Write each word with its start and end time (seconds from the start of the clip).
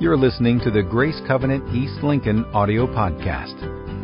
You're 0.00 0.16
listening 0.16 0.60
to 0.60 0.70
the 0.70 0.82
Grace 0.82 1.20
Covenant 1.26 1.74
East 1.74 2.02
Lincoln 2.02 2.46
audio 2.54 2.86
podcast. 2.86 3.99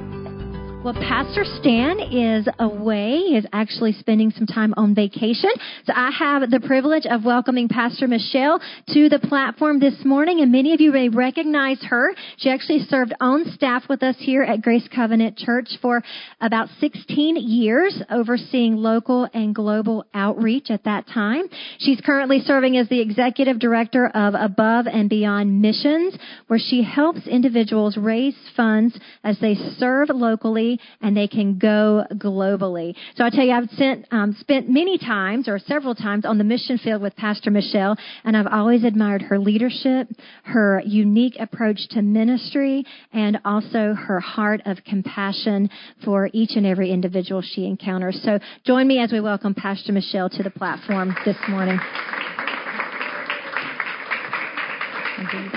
Well, 0.86 0.94
Pastor 0.94 1.44
Stan 1.44 1.98
is 1.98 2.46
away. 2.60 3.16
He 3.26 3.36
is 3.36 3.44
actually 3.52 3.92
spending 3.94 4.30
some 4.30 4.46
time 4.46 4.72
on 4.76 4.94
vacation. 4.94 5.50
So 5.84 5.92
I 5.92 6.12
have 6.16 6.48
the 6.48 6.60
privilege 6.60 7.06
of 7.10 7.24
welcoming 7.24 7.66
Pastor 7.66 8.06
Michelle 8.06 8.60
to 8.90 9.08
the 9.08 9.18
platform 9.18 9.80
this 9.80 10.04
morning, 10.04 10.42
and 10.42 10.52
many 10.52 10.74
of 10.74 10.80
you 10.80 10.92
may 10.92 11.08
recognize 11.08 11.82
her. 11.88 12.14
She 12.36 12.50
actually 12.50 12.86
served 12.88 13.12
on 13.20 13.46
staff 13.52 13.88
with 13.88 14.04
us 14.04 14.14
here 14.20 14.44
at 14.44 14.62
Grace 14.62 14.86
Covenant 14.94 15.36
Church 15.36 15.70
for 15.82 16.04
about 16.40 16.68
16 16.78 17.34
years, 17.34 18.00
overseeing 18.08 18.76
local 18.76 19.28
and 19.34 19.52
global 19.52 20.06
outreach 20.14 20.70
at 20.70 20.84
that 20.84 21.08
time. 21.08 21.46
She's 21.80 22.00
currently 22.00 22.38
serving 22.38 22.76
as 22.76 22.88
the 22.88 23.00
executive 23.00 23.58
director 23.58 24.06
of 24.06 24.34
Above 24.34 24.86
and 24.86 25.10
Beyond 25.10 25.60
Missions, 25.60 26.16
where 26.46 26.60
she 26.60 26.84
helps 26.84 27.26
individuals 27.26 27.96
raise 27.96 28.36
funds 28.56 28.96
as 29.24 29.36
they 29.40 29.56
serve 29.80 30.10
locally 30.10 30.75
and 31.00 31.16
they 31.16 31.28
can 31.28 31.58
go 31.58 32.04
globally. 32.14 32.94
So 33.16 33.24
I 33.24 33.30
tell 33.30 33.44
you, 33.44 33.52
I've 33.52 33.70
sent, 33.70 34.06
um, 34.10 34.36
spent 34.40 34.68
many 34.68 34.98
times 34.98 35.48
or 35.48 35.58
several 35.58 35.94
times 35.94 36.24
on 36.24 36.38
the 36.38 36.44
mission 36.44 36.78
field 36.78 37.02
with 37.02 37.16
Pastor 37.16 37.50
Michelle, 37.50 37.96
and 38.24 38.36
I've 38.36 38.46
always 38.46 38.84
admired 38.84 39.22
her 39.22 39.38
leadership, 39.38 40.08
her 40.44 40.82
unique 40.84 41.36
approach 41.38 41.88
to 41.90 42.02
ministry, 42.02 42.84
and 43.12 43.38
also 43.44 43.94
her 43.94 44.20
heart 44.20 44.62
of 44.66 44.78
compassion 44.84 45.70
for 46.04 46.28
each 46.32 46.52
and 46.56 46.66
every 46.66 46.90
individual 46.90 47.42
she 47.42 47.66
encounters. 47.66 48.20
So 48.22 48.38
join 48.64 48.86
me 48.86 49.00
as 49.00 49.12
we 49.12 49.20
welcome 49.20 49.54
Pastor 49.54 49.92
Michelle 49.92 50.30
to 50.30 50.42
the 50.42 50.50
platform 50.50 51.14
this 51.24 51.36
morning. 51.48 51.78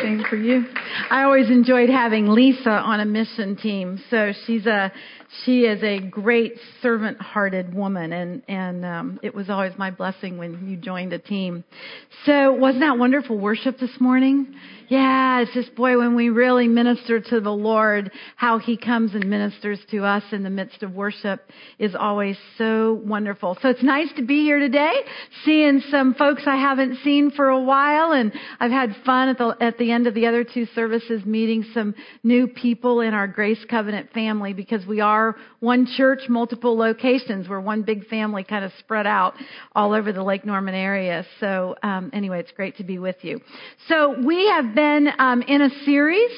Same 0.01 0.23
for 0.29 0.37
you. 0.37 0.63
I 1.09 1.23
always 1.23 1.49
enjoyed 1.49 1.89
having 1.89 2.27
Lisa 2.27 2.69
on 2.69 2.99
a 2.99 3.05
mission 3.05 3.57
team. 3.57 4.01
So 4.09 4.31
she's 4.45 4.65
a 4.65 4.91
she 5.43 5.61
is 5.61 5.83
a 5.83 5.99
great 5.99 6.53
servant-hearted 6.81 7.73
woman, 7.73 8.13
and 8.13 8.41
and 8.47 8.85
um, 8.85 9.19
it 9.21 9.35
was 9.35 9.49
always 9.49 9.73
my 9.77 9.91
blessing 9.91 10.37
when 10.37 10.67
you 10.67 10.77
joined 10.77 11.13
a 11.13 11.19
team. 11.19 11.63
So 12.25 12.53
wasn't 12.53 12.81
that 12.81 12.97
wonderful 12.97 13.37
worship 13.37 13.79
this 13.79 13.99
morning? 13.99 14.55
Yeah, 14.89 15.41
it's 15.41 15.53
just, 15.53 15.75
boy, 15.75 15.99
when 15.99 16.15
we 16.15 16.29
really 16.29 16.67
minister 16.67 17.19
to 17.19 17.39
the 17.39 17.51
Lord, 17.51 18.11
how 18.35 18.57
He 18.57 18.75
comes 18.75 19.13
and 19.13 19.29
ministers 19.29 19.79
to 19.91 20.03
us 20.03 20.23
in 20.31 20.41
the 20.41 20.49
midst 20.49 20.81
of 20.81 20.95
worship 20.95 21.47
is 21.77 21.93
always 21.93 22.39
so 22.57 22.99
wonderful. 23.05 23.55
So 23.61 23.69
it's 23.69 23.83
nice 23.83 24.11
to 24.15 24.23
be 24.23 24.41
here 24.41 24.57
today, 24.57 24.93
seeing 25.45 25.83
some 25.91 26.15
folks 26.15 26.41
I 26.47 26.55
haven't 26.55 26.97
seen 27.03 27.29
for 27.29 27.49
a 27.49 27.61
while, 27.61 28.13
and 28.13 28.33
I've 28.59 28.71
had 28.71 28.95
fun 29.05 29.29
at 29.29 29.37
the, 29.37 29.55
at 29.61 29.77
the 29.77 29.91
end 29.91 30.07
of 30.07 30.15
the 30.15 30.25
other 30.25 30.43
two 30.43 30.65
services 30.73 31.23
meeting 31.23 31.65
some 31.71 31.93
new 32.23 32.47
people 32.47 33.01
in 33.01 33.13
our 33.13 33.27
Grace 33.27 33.63
Covenant 33.69 34.11
family 34.11 34.53
because 34.53 34.87
we 34.87 35.01
are 35.01 35.35
one 35.59 35.85
church, 35.97 36.21
multiple 36.29 36.75
locations. 36.75 37.47
We're 37.47 37.59
one 37.59 37.83
big 37.83 38.07
family 38.07 38.43
kind 38.43 38.65
of 38.65 38.71
spread 38.79 39.05
out 39.05 39.35
all 39.75 39.93
over 39.93 40.11
the 40.11 40.23
Lake 40.23 40.45
Norman 40.45 40.73
area. 40.73 41.27
So, 41.39 41.75
um, 41.83 42.09
anyway, 42.11 42.39
it's 42.39 42.51
great 42.53 42.77
to 42.77 42.83
be 42.83 42.97
with 42.97 43.17
you. 43.21 43.39
So 43.87 44.15
we 44.25 44.47
have 44.47 44.78
been 44.79 45.09
um, 45.19 45.41
in 45.41 45.61
a 45.61 45.69
series. 45.83 46.31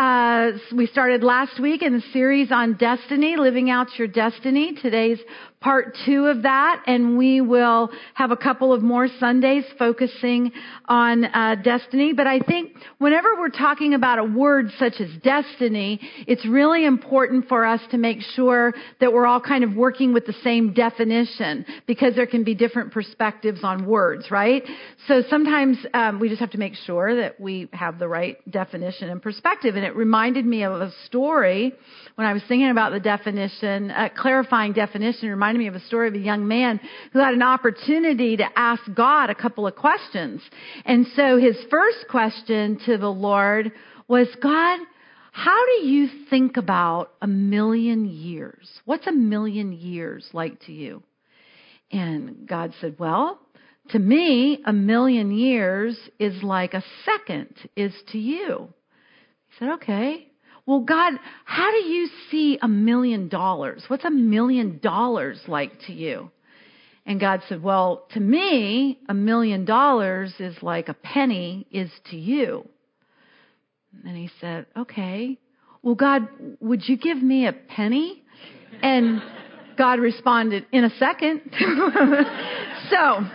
Uh, 0.00 0.52
we 0.74 0.86
started 0.86 1.22
last 1.22 1.60
week 1.60 1.82
in 1.82 1.92
the 1.92 2.02
series 2.10 2.50
on 2.50 2.72
destiny, 2.78 3.36
living 3.36 3.68
out 3.68 3.88
your 3.98 4.08
destiny. 4.08 4.74
Today's 4.80 5.18
part 5.60 5.94
two 6.06 6.24
of 6.24 6.42
that, 6.44 6.82
and 6.86 7.18
we 7.18 7.42
will 7.42 7.90
have 8.14 8.30
a 8.30 8.36
couple 8.36 8.72
of 8.72 8.82
more 8.82 9.08
Sundays 9.18 9.64
focusing 9.78 10.52
on 10.86 11.26
uh, 11.26 11.54
destiny. 11.62 12.14
But 12.14 12.26
I 12.26 12.40
think 12.40 12.72
whenever 12.96 13.36
we're 13.38 13.50
talking 13.50 13.92
about 13.92 14.18
a 14.18 14.24
word 14.24 14.70
such 14.78 14.94
as 15.00 15.10
destiny, 15.22 16.00
it's 16.26 16.46
really 16.46 16.86
important 16.86 17.46
for 17.46 17.66
us 17.66 17.80
to 17.90 17.98
make 17.98 18.22
sure 18.34 18.72
that 19.00 19.12
we're 19.12 19.26
all 19.26 19.40
kind 19.40 19.64
of 19.64 19.74
working 19.74 20.14
with 20.14 20.24
the 20.24 20.32
same 20.42 20.72
definition 20.72 21.66
because 21.86 22.14
there 22.16 22.26
can 22.26 22.42
be 22.42 22.54
different 22.54 22.90
perspectives 22.90 23.60
on 23.62 23.84
words, 23.84 24.30
right? 24.30 24.62
So 25.08 25.22
sometimes 25.28 25.76
um, 25.92 26.20
we 26.20 26.30
just 26.30 26.40
have 26.40 26.52
to 26.52 26.58
make 26.58 26.74
sure 26.86 27.16
that 27.16 27.38
we 27.38 27.68
have 27.74 27.98
the 27.98 28.08
right 28.08 28.38
definition 28.50 29.10
and 29.10 29.20
perspective. 29.20 29.76
And 29.76 29.89
it 29.90 29.96
reminded 29.96 30.46
me 30.46 30.62
of 30.62 30.80
a 30.80 30.92
story 31.06 31.74
when 32.14 32.26
I 32.26 32.32
was 32.32 32.42
thinking 32.46 32.70
about 32.70 32.92
the 32.92 33.00
definition, 33.00 33.90
uh, 33.90 34.08
clarifying 34.16 34.72
definition, 34.72 35.28
it 35.28 35.32
reminded 35.32 35.58
me 35.58 35.66
of 35.66 35.74
a 35.74 35.80
story 35.80 36.06
of 36.06 36.14
a 36.14 36.18
young 36.18 36.46
man 36.46 36.78
who 37.12 37.18
had 37.18 37.34
an 37.34 37.42
opportunity 37.42 38.36
to 38.36 38.44
ask 38.56 38.82
God 38.94 39.30
a 39.30 39.34
couple 39.34 39.66
of 39.66 39.74
questions. 39.74 40.40
And 40.84 41.06
so 41.16 41.38
his 41.38 41.56
first 41.70 42.06
question 42.08 42.78
to 42.86 42.98
the 42.98 43.08
Lord 43.08 43.72
was, 44.06 44.28
God, 44.40 44.78
how 45.32 45.66
do 45.66 45.86
you 45.86 46.08
think 46.28 46.56
about 46.56 47.12
a 47.20 47.26
million 47.26 48.04
years? 48.04 48.68
What's 48.84 49.06
a 49.06 49.12
million 49.12 49.72
years 49.72 50.28
like 50.32 50.60
to 50.66 50.72
you? 50.72 51.02
And 51.90 52.46
God 52.46 52.74
said, 52.80 52.96
Well, 52.98 53.40
to 53.90 53.98
me, 53.98 54.62
a 54.64 54.72
million 54.72 55.32
years 55.32 55.98
is 56.20 56.42
like 56.42 56.74
a 56.74 56.84
second 57.04 57.54
is 57.74 57.92
to 58.12 58.18
you. 58.18 58.72
He 59.50 59.56
said, 59.58 59.68
Okay. 59.74 60.26
Well, 60.66 60.80
God, 60.80 61.14
how 61.44 61.70
do 61.72 61.78
you 61.78 62.08
see 62.30 62.58
a 62.62 62.68
million 62.68 63.28
dollars? 63.28 63.82
What's 63.88 64.04
a 64.04 64.10
million 64.10 64.78
dollars 64.78 65.40
like 65.48 65.72
to 65.86 65.92
you? 65.92 66.30
And 67.06 67.18
God 67.18 67.42
said, 67.48 67.62
Well, 67.62 68.06
to 68.12 68.20
me, 68.20 68.98
a 69.08 69.14
million 69.14 69.64
dollars 69.64 70.32
is 70.38 70.56
like 70.62 70.88
a 70.88 70.94
penny 70.94 71.66
is 71.70 71.90
to 72.10 72.16
you. 72.16 72.68
And 74.04 74.16
he 74.16 74.30
said, 74.40 74.66
Okay. 74.76 75.38
Well, 75.82 75.94
God, 75.94 76.28
would 76.60 76.88
you 76.88 76.96
give 76.96 77.20
me 77.20 77.46
a 77.46 77.52
penny? 77.52 78.22
And 78.82 79.22
God 79.76 79.98
responded, 79.98 80.66
In 80.72 80.84
a 80.84 80.90
second. 80.98 81.40
so, 82.90 83.26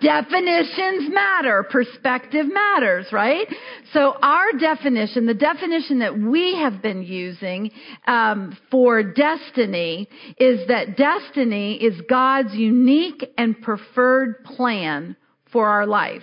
definitions 0.00 1.12
matter. 1.12 1.64
Perspective 1.70 2.46
matters, 2.52 3.06
right? 3.12 3.46
So 3.92 4.14
our 4.22 4.52
definition, 4.58 5.26
the 5.26 5.34
definition 5.34 6.00
that 6.00 6.18
we 6.18 6.56
have 6.56 6.82
been 6.82 7.02
using 7.02 7.70
um, 8.06 8.56
for 8.70 9.02
destiny 9.02 10.08
is 10.38 10.66
that 10.68 10.96
destiny 10.96 11.82
is 11.82 12.00
God's 12.08 12.54
unique 12.54 13.32
and 13.36 13.60
preferred 13.60 14.44
plan 14.44 15.16
for 15.52 15.68
our 15.68 15.86
life. 15.86 16.22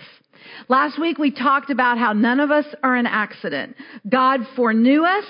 Last 0.68 1.00
week 1.00 1.18
we 1.18 1.30
talked 1.30 1.70
about 1.70 1.98
how 1.98 2.12
none 2.12 2.40
of 2.40 2.50
us 2.50 2.66
are 2.82 2.96
an 2.96 3.06
accident. 3.06 3.76
God 4.08 4.40
foreknew 4.56 5.04
us 5.04 5.24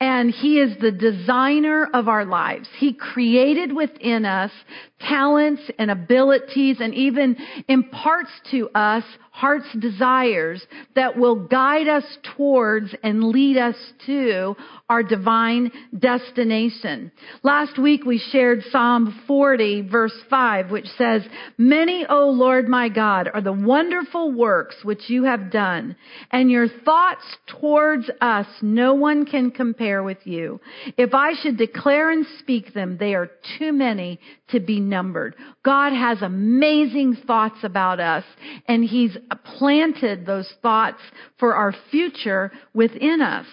and 0.00 0.30
He 0.30 0.58
is 0.58 0.76
the 0.78 0.92
designer 0.92 1.88
of 1.92 2.08
our 2.08 2.24
lives. 2.24 2.68
He 2.78 2.92
created 2.92 3.74
within 3.74 4.24
us 4.24 4.52
talents 5.00 5.62
and 5.78 5.90
abilities 5.90 6.78
and 6.80 6.94
even 6.94 7.36
imparts 7.68 8.30
to 8.50 8.68
us 8.74 9.04
heart's 9.36 9.70
desires 9.78 10.66
that 10.94 11.18
will 11.18 11.34
guide 11.46 11.86
us 11.88 12.04
towards 12.36 12.94
and 13.02 13.22
lead 13.22 13.58
us 13.58 13.76
to 14.06 14.56
our 14.88 15.02
divine 15.02 15.70
destination. 15.98 17.12
Last 17.42 17.78
week 17.78 18.06
we 18.06 18.18
shared 18.32 18.62
Psalm 18.70 19.20
40 19.26 19.88
verse 19.90 20.18
5 20.30 20.70
which 20.70 20.86
says, 20.96 21.20
Many, 21.58 22.06
O 22.08 22.30
Lord 22.30 22.66
my 22.66 22.88
God, 22.88 23.28
are 23.32 23.42
the 23.42 23.52
wonderful 23.52 24.32
works 24.32 24.76
which 24.82 25.10
you 25.10 25.24
have 25.24 25.52
done 25.52 25.96
and 26.30 26.50
your 26.50 26.68
thoughts 26.68 27.24
towards 27.60 28.10
us 28.22 28.46
no 28.62 28.94
one 28.94 29.26
can 29.26 29.50
compare 29.50 30.02
with 30.02 30.18
you. 30.24 30.62
If 30.96 31.12
I 31.12 31.34
should 31.42 31.58
declare 31.58 32.10
and 32.10 32.24
speak 32.38 32.72
them, 32.72 32.96
they 32.98 33.14
are 33.14 33.30
too 33.58 33.74
many 33.74 34.18
to 34.48 34.60
be 34.60 34.80
numbered. 34.80 35.36
God 35.64 35.92
has 35.92 36.22
amazing 36.22 37.16
thoughts 37.26 37.58
about 37.62 38.00
us 38.00 38.24
and 38.68 38.84
He's 38.84 39.16
planted 39.58 40.26
those 40.26 40.52
thoughts 40.62 41.00
for 41.38 41.54
our 41.54 41.74
future 41.90 42.52
within 42.74 43.20
us. 43.20 43.46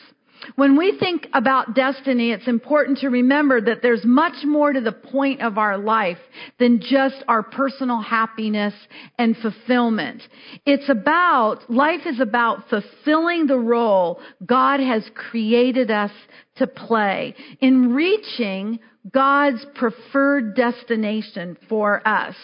When 0.55 0.77
we 0.77 0.97
think 0.99 1.27
about 1.33 1.75
destiny, 1.75 2.31
it's 2.31 2.47
important 2.47 2.99
to 2.99 3.09
remember 3.09 3.61
that 3.61 3.81
there's 3.81 4.03
much 4.03 4.43
more 4.43 4.73
to 4.73 4.81
the 4.81 4.91
point 4.91 5.41
of 5.41 5.57
our 5.57 5.77
life 5.77 6.17
than 6.59 6.81
just 6.81 7.23
our 7.27 7.43
personal 7.43 8.01
happiness 8.01 8.73
and 9.17 9.35
fulfillment. 9.37 10.21
It's 10.65 10.89
about, 10.89 11.69
life 11.69 12.05
is 12.05 12.19
about 12.19 12.69
fulfilling 12.69 13.47
the 13.47 13.59
role 13.59 14.19
God 14.45 14.79
has 14.79 15.03
created 15.15 15.89
us 15.91 16.11
to 16.57 16.67
play 16.67 17.35
in 17.61 17.93
reaching 17.93 18.79
God's 19.11 19.65
preferred 19.75 20.55
destination 20.55 21.57
for 21.67 22.05
us. 22.07 22.35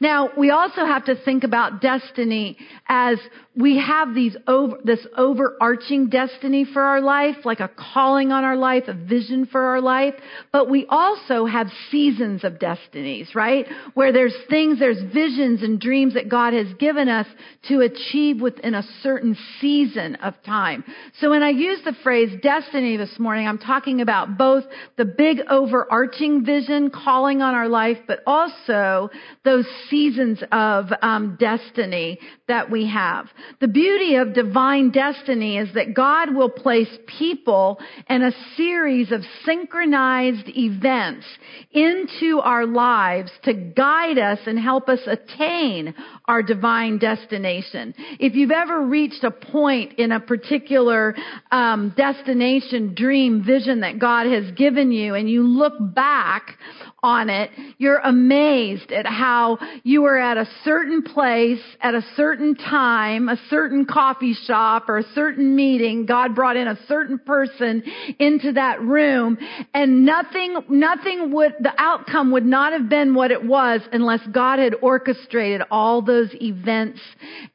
Now, 0.00 0.30
we 0.36 0.50
also 0.50 0.84
have 0.84 1.04
to 1.06 1.14
think 1.14 1.44
about 1.44 1.80
destiny 1.80 2.58
as 2.88 3.18
we 3.56 3.78
have 3.78 4.14
these 4.14 4.36
over, 4.48 4.78
this 4.82 5.06
overarching 5.16 6.08
destiny 6.08 6.64
for 6.64 6.82
our 6.82 7.00
life, 7.00 7.36
like 7.44 7.60
a 7.60 7.70
calling 7.94 8.32
on 8.32 8.42
our 8.42 8.56
life, 8.56 8.84
a 8.88 8.94
vision 8.94 9.46
for 9.46 9.62
our 9.62 9.80
life, 9.80 10.14
but 10.52 10.68
we 10.68 10.86
also 10.88 11.46
have 11.46 11.68
seasons 11.90 12.42
of 12.42 12.58
destinies, 12.58 13.34
right? 13.34 13.66
Where 13.94 14.12
there's 14.12 14.34
things, 14.50 14.80
there's 14.80 15.00
visions 15.12 15.62
and 15.62 15.80
dreams 15.80 16.14
that 16.14 16.28
God 16.28 16.52
has 16.52 16.66
given 16.74 17.08
us 17.08 17.26
to 17.68 17.80
achieve 17.80 18.40
within 18.40 18.74
a 18.74 18.82
certain 19.02 19.36
season 19.60 20.16
of 20.16 20.34
time. 20.44 20.82
So 21.20 21.30
when 21.30 21.44
I 21.44 21.50
use 21.50 21.80
the 21.84 21.94
phrase 22.02 22.36
destiny 22.42 22.96
this 22.96 23.18
morning, 23.20 23.46
I'm 23.46 23.58
talking 23.58 24.00
about 24.00 24.36
both 24.36 24.64
the 24.96 25.04
big 25.04 25.38
overarching 25.48 26.44
vision, 26.44 26.90
calling 26.90 27.40
on 27.40 27.54
our 27.54 27.68
life, 27.68 27.98
but 28.08 28.20
also 28.26 29.10
those 29.54 29.66
seasons 29.88 30.42
of 30.50 30.86
um, 31.02 31.36
destiny 31.38 32.18
that 32.46 32.70
we 32.70 32.86
have. 32.88 33.26
The 33.60 33.68
beauty 33.68 34.16
of 34.16 34.34
divine 34.34 34.90
destiny 34.90 35.56
is 35.56 35.72
that 35.74 35.94
God 35.94 36.34
will 36.34 36.50
place 36.50 36.88
people 37.18 37.78
and 38.06 38.22
a 38.22 38.32
series 38.56 39.12
of 39.12 39.22
synchronized 39.44 40.48
events 40.48 41.24
into 41.72 42.40
our 42.40 42.66
lives 42.66 43.30
to 43.44 43.54
guide 43.54 44.18
us 44.18 44.40
and 44.46 44.58
help 44.58 44.90
us 44.90 45.00
attain 45.06 45.94
our 46.26 46.42
divine 46.42 46.98
destination. 46.98 47.94
If 48.20 48.34
you've 48.34 48.50
ever 48.50 48.86
reached 48.86 49.24
a 49.24 49.30
point 49.30 49.94
in 49.98 50.12
a 50.12 50.20
particular 50.20 51.14
um, 51.50 51.94
destination, 51.96 52.94
dream, 52.94 53.42
vision 53.42 53.80
that 53.80 53.98
God 53.98 54.26
has 54.26 54.50
given 54.52 54.92
you, 54.92 55.14
and 55.14 55.30
you 55.30 55.46
look 55.46 55.74
back 55.94 56.58
on 57.02 57.28
it, 57.28 57.50
you're 57.76 57.98
amazed 57.98 58.90
at 58.90 59.06
how 59.06 59.58
you 59.82 60.02
were 60.02 60.18
at 60.18 60.38
a 60.38 60.48
certain 60.64 61.02
place 61.02 61.60
at 61.82 61.94
a 61.94 62.00
certain 62.16 62.33
time, 62.54 63.28
a 63.28 63.36
certain 63.48 63.84
coffee 63.84 64.34
shop 64.34 64.88
or 64.88 64.98
a 64.98 65.12
certain 65.14 65.54
meeting. 65.54 66.06
God 66.06 66.34
brought 66.34 66.56
in 66.56 66.66
a 66.66 66.78
certain 66.86 67.18
person 67.18 67.82
into 68.18 68.52
that 68.52 68.80
room 68.80 69.38
and 69.72 70.04
nothing, 70.04 70.58
nothing 70.68 71.32
would, 71.32 71.54
the 71.60 71.72
outcome 71.78 72.32
would 72.32 72.44
not 72.44 72.72
have 72.72 72.88
been 72.88 73.14
what 73.14 73.30
it 73.30 73.44
was 73.44 73.80
unless 73.92 74.20
God 74.32 74.58
had 74.58 74.74
orchestrated 74.82 75.62
all 75.70 76.02
those 76.02 76.30
events 76.40 77.00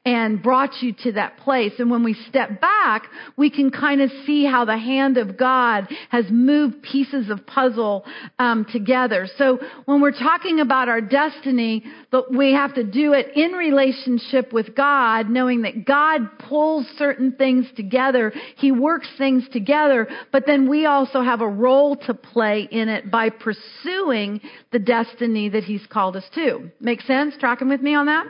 and 0.04 0.42
brought 0.42 0.82
you 0.82 0.92
to 1.04 1.12
that 1.12 1.36
place. 1.38 1.72
And 1.78 1.90
when 1.90 2.02
we 2.02 2.14
step 2.28 2.60
back, 2.60 3.04
we 3.36 3.50
can 3.50 3.70
kind 3.70 4.00
of 4.00 4.10
see 4.24 4.44
how 4.44 4.64
the 4.64 4.78
hand 4.78 5.16
of 5.16 5.36
God 5.36 5.88
has 6.10 6.24
moved 6.30 6.82
pieces 6.82 7.30
of 7.30 7.46
puzzle 7.46 8.04
um, 8.38 8.66
together. 8.72 9.28
So 9.36 9.58
when 9.84 10.00
we're 10.00 10.12
talking 10.12 10.60
about 10.60 10.88
our 10.88 11.00
destiny, 11.00 11.84
but 12.10 12.34
we 12.34 12.52
have 12.52 12.74
to 12.74 12.84
do 12.84 13.12
it 13.12 13.36
in 13.36 13.52
relationship 13.52 14.52
with 14.52 14.74
God, 14.74 15.28
knowing 15.28 15.62
that 15.62 15.84
God 15.84 16.22
pulls 16.38 16.86
certain 16.98 17.32
things 17.32 17.66
together. 17.76 18.32
He 18.56 18.72
works 18.72 19.08
things 19.16 19.48
together, 19.52 20.08
but 20.32 20.44
then 20.46 20.68
we 20.68 20.86
also 20.86 21.22
have 21.22 21.40
a 21.40 21.48
role 21.48 21.96
to 22.06 22.14
play 22.14 22.68
in 22.70 22.88
it 22.88 23.10
by 23.10 23.30
pursuing 23.30 24.40
the 24.72 24.78
destiny 24.78 25.48
that 25.50 25.64
He's 25.64 25.86
called 25.86 26.16
us 26.16 26.24
to. 26.34 26.70
Make 26.80 27.02
sense? 27.02 27.34
Tracking 27.38 27.68
with 27.68 27.80
me 27.80 27.94
on 27.94 28.06
that? 28.06 28.26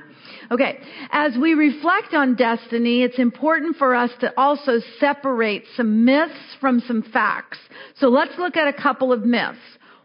Okay. 0.51 0.79
As 1.13 1.33
we 1.41 1.55
reflect 1.55 2.13
on 2.13 2.35
destiny, 2.35 3.03
it's 3.03 3.19
important 3.19 3.77
for 3.77 3.95
us 3.95 4.11
to 4.21 4.33
also 4.37 4.81
separate 4.99 5.65
some 5.77 6.05
myths 6.05 6.57
from 6.61 6.81
some 6.81 7.03
facts. 7.13 7.59
So 7.97 8.09
let's 8.09 8.37
look 8.39 8.57
at 8.57 8.69
a 8.69 8.83
couple 8.83 9.13
of 9.13 9.25
myths. 9.25 9.59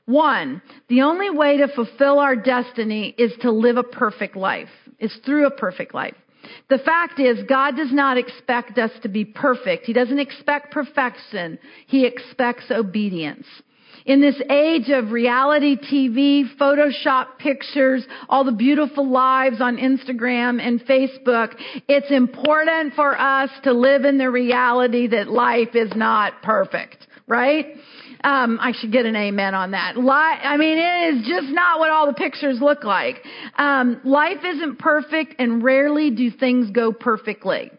One, 0.06 0.62
the 0.88 1.02
only 1.02 1.31
way 1.31 1.57
to 1.57 1.68
fulfill 1.68 2.19
our 2.19 2.36
destiny 2.36 3.16
is 3.18 3.34
to 3.42 3.52
live 3.52 3.78
a 3.78 3.84
perfect 3.84 4.36
life, 4.36 4.69
is 5.00 5.16
through 5.25 5.48
a 5.48 5.52
perfect 5.52 5.94
life. 5.94 6.16
The 6.69 6.78
fact 6.78 7.19
is, 7.19 7.42
God 7.50 7.75
does 7.75 7.92
not 7.92 8.18
expect 8.18 8.78
us 8.78 8.92
to 9.02 9.10
be 9.10 9.25
perfect. 9.25 9.86
He 9.86 9.94
doesn't 9.94 10.19
expect 10.19 10.72
perfection. 10.72 11.57
He 11.88 12.06
expects 12.06 12.66
obedience. 12.69 13.48
In 14.06 14.22
this 14.22 14.40
age 14.52 14.90
of 14.90 15.12
reality 15.12 15.75
TV, 15.78 16.44
Photoshop 16.57 17.40
pictures, 17.40 18.06
all 18.30 18.44
the 18.44 18.52
beautiful 18.52 19.10
lives 19.10 19.60
on 19.60 19.78
Instagram 19.78 20.62
and 20.62 20.80
Facebook, 20.81 21.56
it's 21.88 22.12
important 22.12 22.94
for 22.94 23.19
us 23.19 23.50
to 23.63 23.74
live 23.74 24.06
in 24.06 24.19
the 24.19 24.30
reality 24.30 25.07
that 25.07 25.28
life 25.28 25.74
is 25.74 25.92
not 25.96 26.44
perfect, 26.44 27.07
right? 27.25 27.66
Um, 28.23 28.57
I 28.62 28.71
should 28.79 28.91
get 28.91 29.06
an 29.06 29.15
amen 29.15 29.53
on 29.53 29.71
that. 29.71 29.97
Li- 29.97 30.09
I 30.09 30.57
mean, 30.57 30.77
it 30.77 31.15
is 31.15 31.27
just 31.27 31.47
not 31.53 31.79
what 31.79 31.89
all 31.89 32.07
the 32.07 32.13
pictures 32.13 32.59
look 32.62 32.83
like. 32.83 33.23
Um, 33.57 34.01
life 34.03 34.44
isn't 34.45 34.79
perfect, 34.79 35.35
and 35.39 35.63
rarely 35.63 36.12
do 36.12 36.31
things 36.31 36.69
go 36.71 36.91
perfectly. 36.91 37.71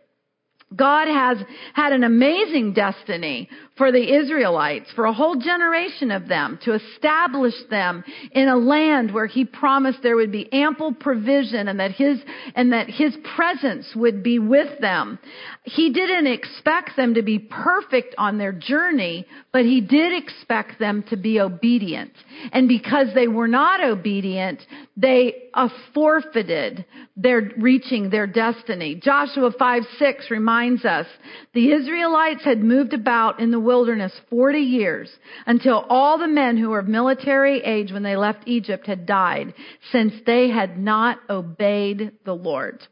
God 0.74 1.06
has 1.06 1.38
had 1.74 1.92
an 1.92 2.02
amazing 2.02 2.72
destiny 2.72 3.48
for 3.76 3.92
the 3.92 4.16
Israelites, 4.16 4.90
for 4.94 5.04
a 5.04 5.12
whole 5.12 5.36
generation 5.36 6.10
of 6.10 6.28
them, 6.28 6.58
to 6.62 6.74
establish 6.74 7.54
them 7.68 8.04
in 8.32 8.48
a 8.48 8.56
land 8.56 9.12
where 9.12 9.26
He 9.26 9.44
promised 9.44 9.98
there 10.02 10.16
would 10.16 10.32
be 10.32 10.50
ample 10.52 10.94
provision 10.94 11.68
and 11.68 11.78
that 11.78 11.92
His, 11.92 12.18
and 12.54 12.72
that 12.72 12.88
His 12.88 13.14
presence 13.36 13.86
would 13.94 14.22
be 14.22 14.38
with 14.38 14.80
them. 14.80 15.18
He 15.64 15.92
didn't 15.92 16.26
expect 16.26 16.96
them 16.96 17.14
to 17.14 17.22
be 17.22 17.38
perfect 17.38 18.14
on 18.16 18.38
their 18.38 18.52
journey, 18.52 19.26
but 19.52 19.64
He 19.64 19.82
did 19.82 20.22
expect 20.22 20.78
them 20.78 21.04
to 21.10 21.16
be 21.16 21.38
obedient. 21.38 22.12
And 22.52 22.68
because 22.68 23.08
they 23.14 23.28
were 23.28 23.48
not 23.48 23.84
obedient, 23.84 24.60
they 24.96 25.50
uh, 25.52 25.68
forfeited 25.92 26.86
their 27.16 27.50
reaching 27.58 28.08
their 28.08 28.26
destiny. 28.26 28.94
Joshua 28.94 29.50
5 29.58 29.82
6 29.98 30.30
reminds 30.30 30.84
us 30.84 31.06
the 31.52 31.72
Israelites 31.72 32.44
had 32.44 32.62
moved 32.62 32.94
about 32.94 33.40
in 33.40 33.50
the 33.50 33.65
wilderness 33.66 34.12
40 34.30 34.58
years 34.60 35.10
until 35.44 35.84
all 35.90 36.18
the 36.18 36.28
men 36.28 36.56
who 36.56 36.70
were 36.70 36.78
of 36.78 36.88
military 36.88 37.62
age 37.62 37.92
when 37.92 38.02
they 38.02 38.16
left 38.16 38.46
Egypt 38.46 38.86
had 38.86 39.04
died, 39.04 39.52
since 39.92 40.14
they 40.24 40.48
had 40.48 40.78
not 40.78 41.18
obeyed 41.28 42.12
the 42.24 42.32
Lord. 42.32 42.82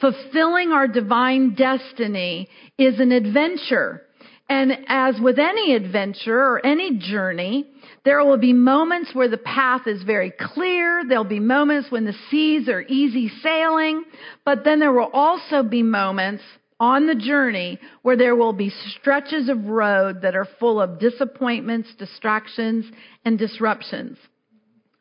Fulfilling 0.00 0.72
our 0.72 0.86
divine 0.86 1.54
destiny 1.54 2.48
is 2.76 3.00
an 3.00 3.12
adventure. 3.12 4.02
And 4.50 4.72
as 4.86 5.16
with 5.20 5.38
any 5.38 5.74
adventure 5.74 6.38
or 6.38 6.64
any 6.64 6.98
journey, 6.98 7.66
there 8.04 8.24
will 8.24 8.38
be 8.38 8.54
moments 8.54 9.14
where 9.14 9.28
the 9.28 9.36
path 9.36 9.86
is 9.86 10.02
very 10.04 10.32
clear. 10.40 11.02
There'll 11.06 11.24
be 11.24 11.40
moments 11.40 11.90
when 11.90 12.06
the 12.06 12.14
seas 12.30 12.68
are 12.68 12.80
easy 12.80 13.30
sailing. 13.42 14.04
But 14.44 14.64
then 14.64 14.78
there 14.78 14.92
will 14.92 15.10
also 15.12 15.62
be 15.62 15.82
moments 15.82 16.42
on 16.80 17.06
the 17.06 17.14
journey 17.14 17.78
where 18.02 18.16
there 18.16 18.36
will 18.36 18.52
be 18.52 18.70
stretches 18.70 19.48
of 19.48 19.66
road 19.66 20.22
that 20.22 20.36
are 20.36 20.48
full 20.58 20.80
of 20.80 20.98
disappointments, 20.98 21.88
distractions, 21.98 22.84
and 23.24 23.38
disruptions. 23.38 24.18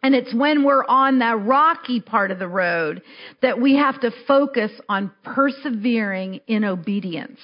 And 0.03 0.15
it's 0.15 0.33
when 0.33 0.63
we're 0.63 0.85
on 0.85 1.19
that 1.19 1.43
rocky 1.45 1.99
part 1.99 2.31
of 2.31 2.39
the 2.39 2.47
road 2.47 3.01
that 3.41 3.59
we 3.59 3.75
have 3.75 3.99
to 4.01 4.11
focus 4.27 4.71
on 4.87 5.11
persevering 5.23 6.41
in 6.47 6.63
obedience. 6.63 7.39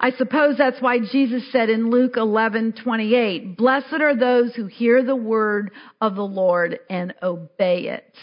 I 0.00 0.10
suppose 0.12 0.56
that's 0.58 0.80
why 0.80 0.98
Jesus 0.98 1.50
said 1.52 1.70
in 1.70 1.90
Luke 1.90 2.16
11:28, 2.16 3.56
"Blessed 3.56 4.00
are 4.00 4.14
those 4.14 4.54
who 4.54 4.66
hear 4.66 5.02
the 5.02 5.16
word 5.16 5.72
of 6.00 6.16
the 6.16 6.26
Lord 6.26 6.78
and 6.88 7.14
obey 7.22 7.88
it." 7.88 8.14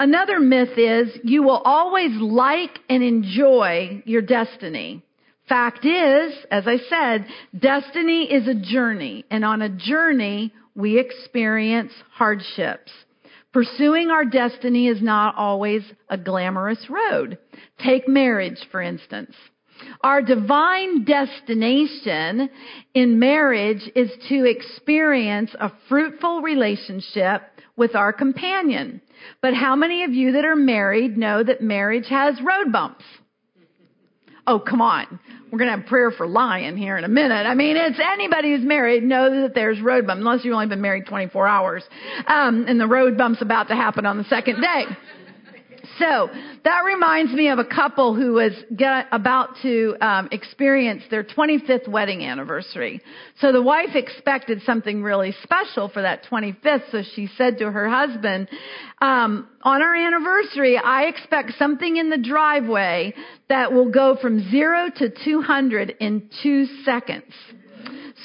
Another 0.00 0.40
myth 0.40 0.78
is 0.78 1.10
you 1.24 1.42
will 1.42 1.60
always 1.62 2.12
like 2.18 2.78
and 2.88 3.02
enjoy 3.02 4.02
your 4.06 4.22
destiny. 4.22 5.04
Fact 5.46 5.84
is, 5.84 6.32
as 6.50 6.66
I 6.66 6.78
said, 6.88 7.26
destiny 7.58 8.32
is 8.32 8.48
a 8.48 8.54
journey, 8.54 9.26
and 9.30 9.44
on 9.44 9.60
a 9.60 9.68
journey, 9.68 10.54
we 10.74 10.98
experience 10.98 11.92
hardships. 12.12 12.90
Pursuing 13.52 14.10
our 14.10 14.24
destiny 14.24 14.88
is 14.88 15.02
not 15.02 15.34
always 15.36 15.82
a 16.08 16.16
glamorous 16.16 16.86
road. 16.88 17.36
Take 17.84 18.08
marriage, 18.08 18.60
for 18.70 18.80
instance. 18.80 19.34
Our 20.02 20.22
divine 20.22 21.04
destination 21.04 22.50
in 22.94 23.18
marriage 23.18 23.90
is 23.94 24.10
to 24.28 24.44
experience 24.44 25.50
a 25.58 25.70
fruitful 25.88 26.42
relationship 26.42 27.42
with 27.76 27.94
our 27.94 28.12
companion. 28.12 29.00
But 29.42 29.54
how 29.54 29.76
many 29.76 30.04
of 30.04 30.12
you 30.12 30.32
that 30.32 30.44
are 30.44 30.56
married 30.56 31.16
know 31.16 31.42
that 31.42 31.60
marriage 31.60 32.08
has 32.08 32.40
road 32.42 32.72
bumps? 32.72 33.04
Oh, 34.46 34.58
come 34.58 34.80
on. 34.80 35.20
We're 35.50 35.58
going 35.58 35.70
to 35.70 35.76
have 35.76 35.86
prayer 35.86 36.10
for 36.10 36.26
Lion 36.26 36.76
here 36.76 36.96
in 36.96 37.04
a 37.04 37.08
minute. 37.08 37.46
I 37.46 37.54
mean, 37.54 37.76
it's 37.76 37.98
anybody 38.00 38.54
who's 38.54 38.64
married 38.64 39.02
knows 39.02 39.30
that 39.42 39.54
there's 39.54 39.80
road 39.80 40.06
bumps, 40.06 40.20
unless 40.20 40.44
you've 40.44 40.54
only 40.54 40.66
been 40.66 40.80
married 40.80 41.06
24 41.06 41.46
hours. 41.46 41.84
Um, 42.26 42.66
and 42.68 42.80
the 42.80 42.86
road 42.86 43.18
bump's 43.18 43.42
about 43.42 43.68
to 43.68 43.74
happen 43.74 44.06
on 44.06 44.18
the 44.18 44.24
second 44.24 44.60
day. 44.60 44.84
So 46.00 46.30
that 46.64 46.80
reminds 46.80 47.32
me 47.32 47.50
of 47.50 47.58
a 47.58 47.64
couple 47.64 48.14
who 48.14 48.32
was 48.32 48.52
get, 48.74 49.06
about 49.12 49.50
to 49.62 49.96
um, 50.00 50.28
experience 50.32 51.02
their 51.10 51.22
25th 51.22 51.86
wedding 51.88 52.24
anniversary. 52.24 53.02
So 53.40 53.52
the 53.52 53.60
wife 53.62 53.94
expected 53.94 54.62
something 54.62 55.02
really 55.02 55.34
special 55.42 55.90
for 55.90 56.00
that 56.00 56.24
25th. 56.24 56.90
So 56.90 57.02
she 57.14 57.28
said 57.36 57.58
to 57.58 57.70
her 57.70 57.88
husband, 57.88 58.48
um, 59.02 59.46
"On 59.62 59.82
our 59.82 59.94
anniversary, 59.94 60.78
I 60.78 61.02
expect 61.04 61.58
something 61.58 61.98
in 61.98 62.08
the 62.08 62.18
driveway 62.18 63.12
that 63.48 63.72
will 63.72 63.90
go 63.90 64.16
from 64.16 64.50
zero 64.50 64.88
to 64.96 65.10
200 65.10 65.96
in 66.00 66.30
two 66.42 66.64
seconds." 66.84 67.34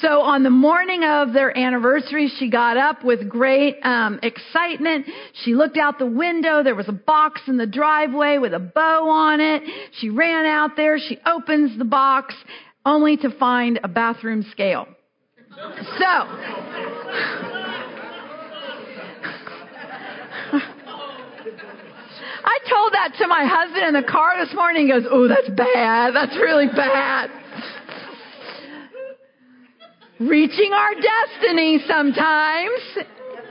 So 0.02 0.20
on 0.20 0.42
the 0.42 0.50
morning 0.50 1.04
of 1.04 1.32
their 1.32 1.56
anniversary, 1.56 2.30
she 2.38 2.50
got 2.50 2.76
up 2.76 3.02
with 3.02 3.28
great 3.30 3.78
um, 3.82 4.20
excitement. 4.22 5.06
She 5.44 5.54
looked 5.54 5.78
out 5.78 5.98
the 5.98 6.06
window. 6.06 6.62
There 6.62 6.74
was 6.74 6.88
a 6.88 6.92
box 6.92 7.40
in 7.46 7.56
the 7.56 7.66
driveway 7.66 8.36
with 8.38 8.52
a 8.52 8.58
bow 8.58 9.08
on 9.08 9.40
it. 9.40 9.62
She 9.98 10.10
ran 10.10 10.44
out 10.44 10.76
there. 10.76 10.98
She 10.98 11.18
opens 11.24 11.78
the 11.78 11.86
box, 11.86 12.34
only 12.84 13.16
to 13.18 13.30
find 13.38 13.80
a 13.82 13.88
bathroom 13.88 14.44
scale. 14.50 14.86
So. 15.54 16.04
I 22.44 22.58
told 22.68 22.92
that 22.92 23.14
to 23.18 23.26
my 23.26 23.44
husband 23.46 23.86
in 23.86 23.94
the 23.94 24.06
car 24.06 24.44
this 24.44 24.54
morning. 24.54 24.86
He 24.86 24.92
goes, 24.92 25.04
Oh, 25.10 25.26
that's 25.26 25.48
bad. 25.48 26.14
That's 26.14 26.36
really 26.36 26.66
bad. 26.66 27.30
Reaching 30.18 30.72
our 30.72 30.94
destiny 30.94 31.78
sometimes 31.86 32.80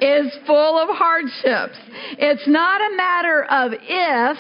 is 0.02 0.36
full 0.48 0.80
of 0.80 0.90
hardships. 0.98 1.78
It's 2.18 2.48
not 2.48 2.82
a 2.82 2.96
matter 2.98 3.44
of 3.44 3.72
if, 3.74 4.38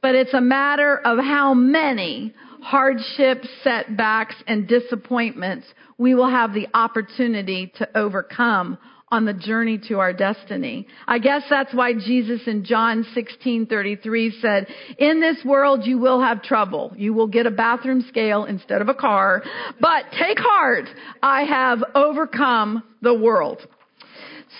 but 0.00 0.14
it's 0.14 0.32
a 0.32 0.40
matter 0.40 0.98
of 1.04 1.18
how 1.18 1.54
many 1.54 2.32
hardships, 2.62 3.48
setbacks, 3.64 4.36
and 4.46 4.68
disappointments 4.68 5.66
we 5.98 6.14
will 6.14 6.30
have 6.30 6.54
the 6.54 6.68
opportunity 6.72 7.72
to 7.78 7.98
overcome 7.98 8.78
on 9.08 9.24
the 9.24 9.32
journey 9.32 9.78
to 9.88 10.00
our 10.00 10.12
destiny. 10.12 10.86
I 11.06 11.18
guess 11.18 11.42
that's 11.48 11.72
why 11.72 11.92
Jesus 11.92 12.40
in 12.46 12.64
John 12.64 13.04
16:33 13.14 14.30
said, 14.40 14.66
"In 14.98 15.20
this 15.20 15.44
world 15.44 15.86
you 15.86 15.98
will 15.98 16.20
have 16.20 16.42
trouble. 16.42 16.92
You 16.96 17.12
will 17.12 17.28
get 17.28 17.46
a 17.46 17.52
bathroom 17.52 18.00
scale 18.02 18.44
instead 18.44 18.82
of 18.82 18.88
a 18.88 18.94
car, 18.94 19.44
but 19.80 20.10
take 20.10 20.38
heart, 20.40 20.92
I 21.22 21.44
have 21.44 21.84
overcome 21.94 22.82
the 23.00 23.14
world." 23.14 23.64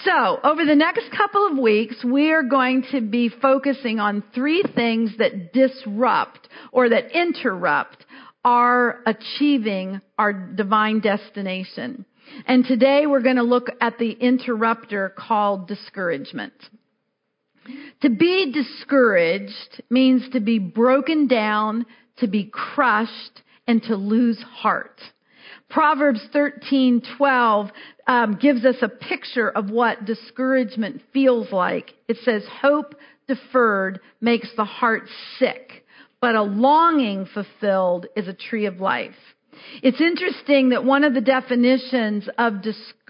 So, 0.04 0.38
over 0.44 0.64
the 0.64 0.76
next 0.76 1.10
couple 1.10 1.46
of 1.46 1.58
weeks, 1.58 2.04
we 2.04 2.30
are 2.30 2.42
going 2.42 2.82
to 2.92 3.00
be 3.00 3.28
focusing 3.28 3.98
on 3.98 4.22
three 4.32 4.62
things 4.62 5.16
that 5.16 5.52
disrupt 5.52 6.48
or 6.70 6.88
that 6.90 7.10
interrupt 7.12 8.04
our 8.44 9.00
achieving 9.06 10.00
our 10.18 10.32
divine 10.32 11.00
destination. 11.00 12.04
And 12.46 12.64
today 12.64 13.06
we're 13.06 13.22
going 13.22 13.36
to 13.36 13.42
look 13.42 13.68
at 13.80 13.98
the 13.98 14.10
interrupter 14.10 15.12
called 15.16 15.68
discouragement. 15.68 16.52
To 18.02 18.10
be 18.10 18.52
discouraged 18.52 19.82
means 19.90 20.28
to 20.30 20.40
be 20.40 20.58
broken 20.58 21.26
down, 21.26 21.86
to 22.18 22.28
be 22.28 22.44
crushed, 22.44 23.42
and 23.66 23.82
to 23.84 23.96
lose 23.96 24.40
heart. 24.42 25.00
Proverbs 25.68 26.20
13:12 26.32 27.70
um, 28.06 28.34
gives 28.36 28.64
us 28.64 28.76
a 28.82 28.88
picture 28.88 29.50
of 29.50 29.70
what 29.70 30.04
discouragement 30.04 31.02
feels 31.12 31.50
like. 31.50 31.94
It 32.06 32.18
says, 32.18 32.46
"Hope 32.46 32.94
deferred 33.26 34.00
makes 34.20 34.54
the 34.54 34.64
heart 34.64 35.08
sick, 35.38 35.84
but 36.20 36.36
a 36.36 36.42
longing 36.42 37.26
fulfilled 37.26 38.06
is 38.14 38.28
a 38.28 38.32
tree 38.32 38.66
of 38.66 38.80
life." 38.80 39.35
It's 39.82 40.00
interesting 40.00 40.70
that 40.70 40.84
one 40.84 41.04
of 41.04 41.14
the 41.14 41.20
definitions 41.20 42.28
of, 42.38 42.54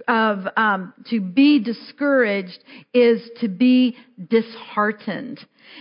of 0.08 0.46
um, 0.56 0.94
to 1.10 1.20
be 1.20 1.58
discouraged 1.58 2.62
is 2.92 3.28
to 3.40 3.48
be 3.48 3.96
disheartened. 4.28 5.40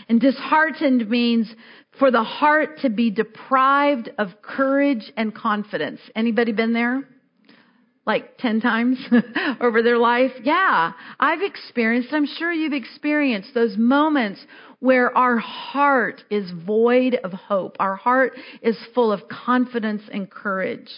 And 0.09 0.19
disheartened 0.19 1.09
means 1.09 1.53
for 1.97 2.11
the 2.11 2.23
heart 2.23 2.79
to 2.81 2.89
be 2.89 3.11
deprived 3.11 4.09
of 4.17 4.41
courage 4.41 5.11
and 5.15 5.33
confidence. 5.33 6.01
Anybody 6.15 6.51
been 6.51 6.73
there? 6.73 7.03
Like 8.05 8.37
10 8.37 8.61
times 8.61 8.99
over 9.61 9.81
their 9.81 9.97
life? 9.97 10.31
Yeah, 10.43 10.93
I've 11.19 11.41
experienced, 11.41 12.09
I'm 12.11 12.27
sure 12.27 12.51
you've 12.51 12.73
experienced 12.73 13.53
those 13.53 13.77
moments 13.77 14.45
where 14.79 15.15
our 15.17 15.37
heart 15.37 16.23
is 16.29 16.51
void 16.65 17.15
of 17.23 17.31
hope. 17.31 17.77
Our 17.79 17.95
heart 17.95 18.33
is 18.61 18.77
full 18.93 19.11
of 19.11 19.27
confidence 19.27 20.03
and 20.11 20.29
courage. 20.29 20.89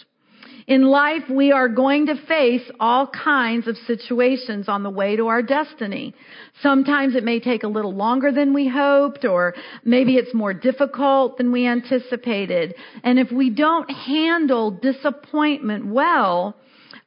In 0.66 0.82
life, 0.82 1.22
we 1.30 1.50
are 1.50 1.68
going 1.68 2.06
to 2.06 2.26
face 2.26 2.70
all 2.78 3.06
kinds 3.06 3.66
of 3.66 3.76
situations 3.86 4.68
on 4.68 4.82
the 4.82 4.90
way 4.90 5.16
to 5.16 5.28
our 5.28 5.40
destiny. 5.40 6.14
Sometimes 6.60 7.14
it 7.14 7.24
may 7.24 7.40
take 7.40 7.62
a 7.62 7.68
little 7.68 7.94
longer 7.94 8.30
than 8.30 8.52
we 8.52 8.68
hoped, 8.68 9.24
or 9.24 9.54
maybe 9.82 10.16
it's 10.16 10.34
more 10.34 10.52
difficult 10.52 11.38
than 11.38 11.52
we 11.52 11.66
anticipated. 11.66 12.74
And 13.02 13.18
if 13.18 13.32
we 13.32 13.48
don't 13.48 13.90
handle 13.90 14.70
disappointment 14.70 15.86
well, 15.86 16.54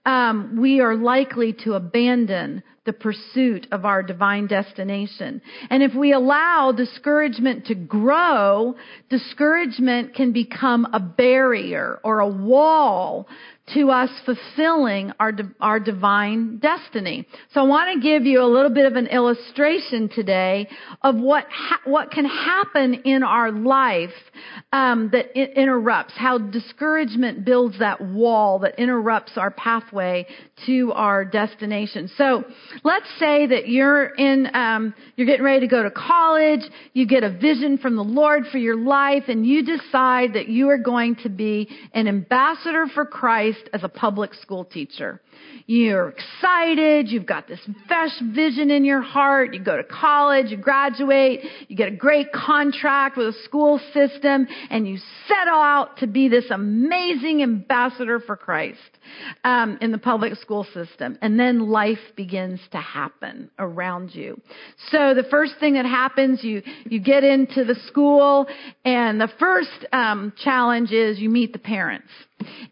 um, 0.06 0.58
we 0.60 0.80
are 0.80 0.96
likely 0.96 1.54
to 1.54 1.74
abandon 1.74 2.64
the 2.86 2.94
pursuit 2.94 3.68
of 3.72 3.86
our 3.86 4.02
divine 4.02 4.48
destination. 4.48 5.42
And 5.70 5.84
if 5.84 5.94
we 5.94 6.14
allow 6.14 6.72
discouragement 6.72 7.68
to 7.68 7.76
grow, 7.76 8.76
discouragement 9.10 10.16
can 10.16 10.32
become 10.32 10.88
a 10.92 11.00
barrier 11.00 12.00
or 12.04 12.20
a 12.20 12.28
wall 12.28 13.28
to 13.74 13.90
us 13.90 14.10
fulfilling 14.26 15.12
our, 15.20 15.32
our 15.60 15.80
divine 15.80 16.58
destiny. 16.58 17.26
So 17.54 17.62
I 17.62 17.64
want 17.64 17.94
to 17.94 18.02
give 18.02 18.26
you 18.26 18.42
a 18.42 18.46
little 18.50 18.74
bit 18.74 18.86
of 18.86 18.96
an 18.96 19.08
illustration 19.08 20.10
today 20.10 20.68
of 21.02 21.16
what, 21.16 21.46
ha- 21.50 21.80
what 21.86 22.12
can 22.12 22.26
happen 22.26 22.96
in 23.06 23.24
our 23.24 23.52
life 23.52 24.10
um, 24.74 25.10
that 25.14 25.38
interrupts, 25.38 26.14
how 26.18 26.38
discouragement 26.38 27.46
builds 27.46 27.80
that 27.80 28.02
wall 28.02 28.60
that 28.60 28.78
interrupts 28.78 29.34
our 29.38 29.52
pathway 29.52 30.28
to 30.66 30.92
our 30.94 31.24
destination. 31.24 32.10
So 32.18 32.44
let's 32.84 33.08
say 33.20 33.48
that 33.48 33.68
you're 33.68 34.06
in, 34.06 34.48
um, 34.54 34.94
you're 35.16 35.28
getting 35.28 35.46
ready 35.46 35.62
to 35.62 35.68
go 35.68 35.84
to 35.84 35.92
college, 35.92 36.62
you 36.94 37.06
get 37.06 37.24
a 37.24 37.32
vision 37.32 37.78
from 37.78 37.96
the 37.96 38.04
Lord 38.04 38.44
for 38.52 38.58
your 38.58 38.78
life, 38.78 39.24
and 39.28 39.46
you 39.46 39.64
decide 39.64 40.34
that 40.34 40.48
you 40.48 40.70
are 40.70 40.78
going 40.78 41.16
to 41.18 41.30
be 41.30 41.70
an 41.94 42.08
ambassador 42.08 42.86
for 42.94 43.06
Christ 43.06 43.70
as 43.74 43.84
a 43.84 43.90
public 43.90 44.34
school 44.36 44.66
teacher. 44.66 45.22
You're 45.68 46.10
excited. 46.10 47.10
You've 47.10 47.26
got 47.26 47.48
this 47.48 47.60
fresh 47.88 48.20
vision 48.34 48.72
in 48.72 48.84
your 48.84 49.02
heart. 49.02 49.54
You 49.54 49.64
go 49.64 49.78
to 49.78 49.84
college, 49.84 50.48
you 50.50 50.58
graduate, 50.58 51.42
you 51.68 51.76
get 51.76 51.88
a 51.90 51.96
great 51.96 52.32
contract 52.32 53.18
with 53.18 53.28
a 53.28 53.44
school 53.44 53.80
system, 53.94 54.48
and 54.70 54.88
you 54.88 54.98
set 55.28 55.48
out 55.48 55.98
to 55.98 56.08
be 56.08 56.30
this 56.30 56.46
amazing 56.50 57.44
ambassador 57.44 58.20
for 58.20 58.36
Christ 58.36 58.80
um, 59.44 59.78
in 59.82 59.92
the 59.92 59.98
public 59.98 60.36
school 60.36 60.66
system. 60.74 61.18
And 61.22 61.40
then 61.40 61.70
life 61.70 62.00
begins 62.16 62.61
to 62.72 62.78
happen 62.78 63.50
around 63.60 64.14
you. 64.14 64.40
So 64.90 65.14
the 65.14 65.26
first 65.30 65.54
thing 65.60 65.74
that 65.74 65.86
happens, 65.86 66.44
you, 66.44 66.62
you 66.86 67.00
get 67.00 67.24
into 67.24 67.64
the 67.64 67.76
school, 67.88 68.48
and 68.86 69.20
the 69.20 69.30
first 69.40 69.86
um, 69.92 70.34
challenge 70.44 70.92
is 70.92 71.20
you 71.20 71.30
meet 71.30 71.54
the 71.54 71.60
parents 71.60 72.08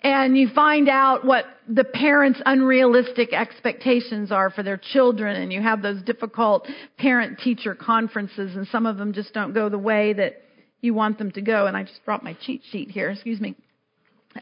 and 0.04 0.38
you 0.38 0.50
find 0.54 0.90
out 0.90 1.26
what 1.26 1.46
the 1.68 1.84
parents' 1.84 2.42
unrealistic 2.46 3.34
expectations 3.34 4.32
are 4.32 4.50
for 4.50 4.64
their 4.64 4.78
children, 4.78 5.36
and 5.42 5.54
you 5.54 5.62
have 5.62 5.82
those 5.82 6.02
difficult 6.04 6.68
parent 6.98 7.40
teacher 7.40 7.76
conferences, 7.76 8.56
and 8.56 8.68
some 8.68 8.86
of 8.86 8.98
them 8.98 9.14
just 9.14 9.34
don't 9.34 9.54
go 9.54 9.70
the 9.70 9.78
way 9.78 10.14
that 10.14 10.42
you 10.82 10.94
want 10.94 11.18
them 11.18 11.32
to 11.32 11.42
go. 11.42 11.68
And 11.68 11.76
I 11.76 11.84
just 11.84 12.04
brought 12.06 12.24
my 12.24 12.36
cheat 12.46 12.62
sheet 12.72 12.90
here, 12.90 13.10
excuse 13.10 13.40
me. 13.40 13.56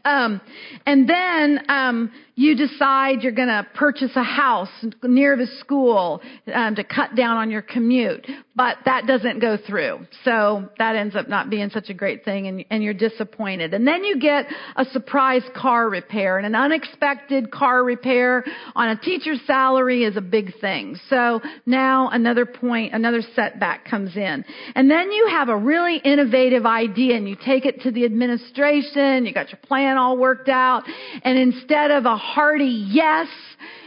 Um, 0.04 0.40
and 0.84 1.08
then 1.08 1.64
um, 1.68 2.12
you 2.34 2.54
decide 2.54 3.22
you're 3.22 3.32
going 3.32 3.48
to 3.48 3.66
purchase 3.74 4.12
a 4.14 4.22
house 4.22 4.68
near 5.02 5.36
the 5.36 5.46
school 5.58 6.20
um, 6.54 6.76
to 6.76 6.84
cut 6.84 7.16
down 7.16 7.36
on 7.36 7.50
your 7.50 7.62
commute, 7.62 8.24
but 8.54 8.76
that 8.84 9.06
doesn't 9.06 9.40
go 9.40 9.56
through. 9.56 10.06
So 10.24 10.68
that 10.78 10.94
ends 10.94 11.16
up 11.16 11.28
not 11.28 11.50
being 11.50 11.70
such 11.70 11.88
a 11.88 11.94
great 11.94 12.24
thing, 12.24 12.46
and, 12.46 12.64
and 12.70 12.82
you're 12.82 12.94
disappointed. 12.94 13.74
And 13.74 13.88
then 13.88 14.04
you 14.04 14.20
get 14.20 14.46
a 14.76 14.84
surprise 14.84 15.42
car 15.56 15.88
repair, 15.88 16.36
and 16.36 16.46
an 16.46 16.54
unexpected 16.54 17.50
car 17.50 17.82
repair 17.82 18.44
on 18.76 18.90
a 18.90 18.96
teacher's 19.00 19.40
salary 19.46 20.04
is 20.04 20.16
a 20.16 20.20
big 20.20 20.52
thing. 20.60 20.96
So 21.08 21.40
now 21.66 22.10
another 22.10 22.46
point, 22.46 22.94
another 22.94 23.22
setback 23.34 23.86
comes 23.86 24.16
in, 24.16 24.44
and 24.74 24.90
then 24.90 25.10
you 25.10 25.28
have 25.30 25.48
a 25.48 25.56
really 25.56 25.96
innovative 25.96 26.66
idea, 26.66 27.16
and 27.16 27.28
you 27.28 27.36
take 27.42 27.64
it 27.64 27.80
to 27.82 27.90
the 27.90 28.04
administration. 28.04 29.26
You 29.26 29.32
got 29.32 29.50
your 29.50 29.60
plan 29.88 29.96
all 29.96 30.18
worked 30.18 30.48
out, 30.48 30.82
and 31.22 31.38
instead 31.38 31.90
of 31.90 32.04
a 32.04 32.16
hearty 32.16 32.86
yes, 32.90 33.28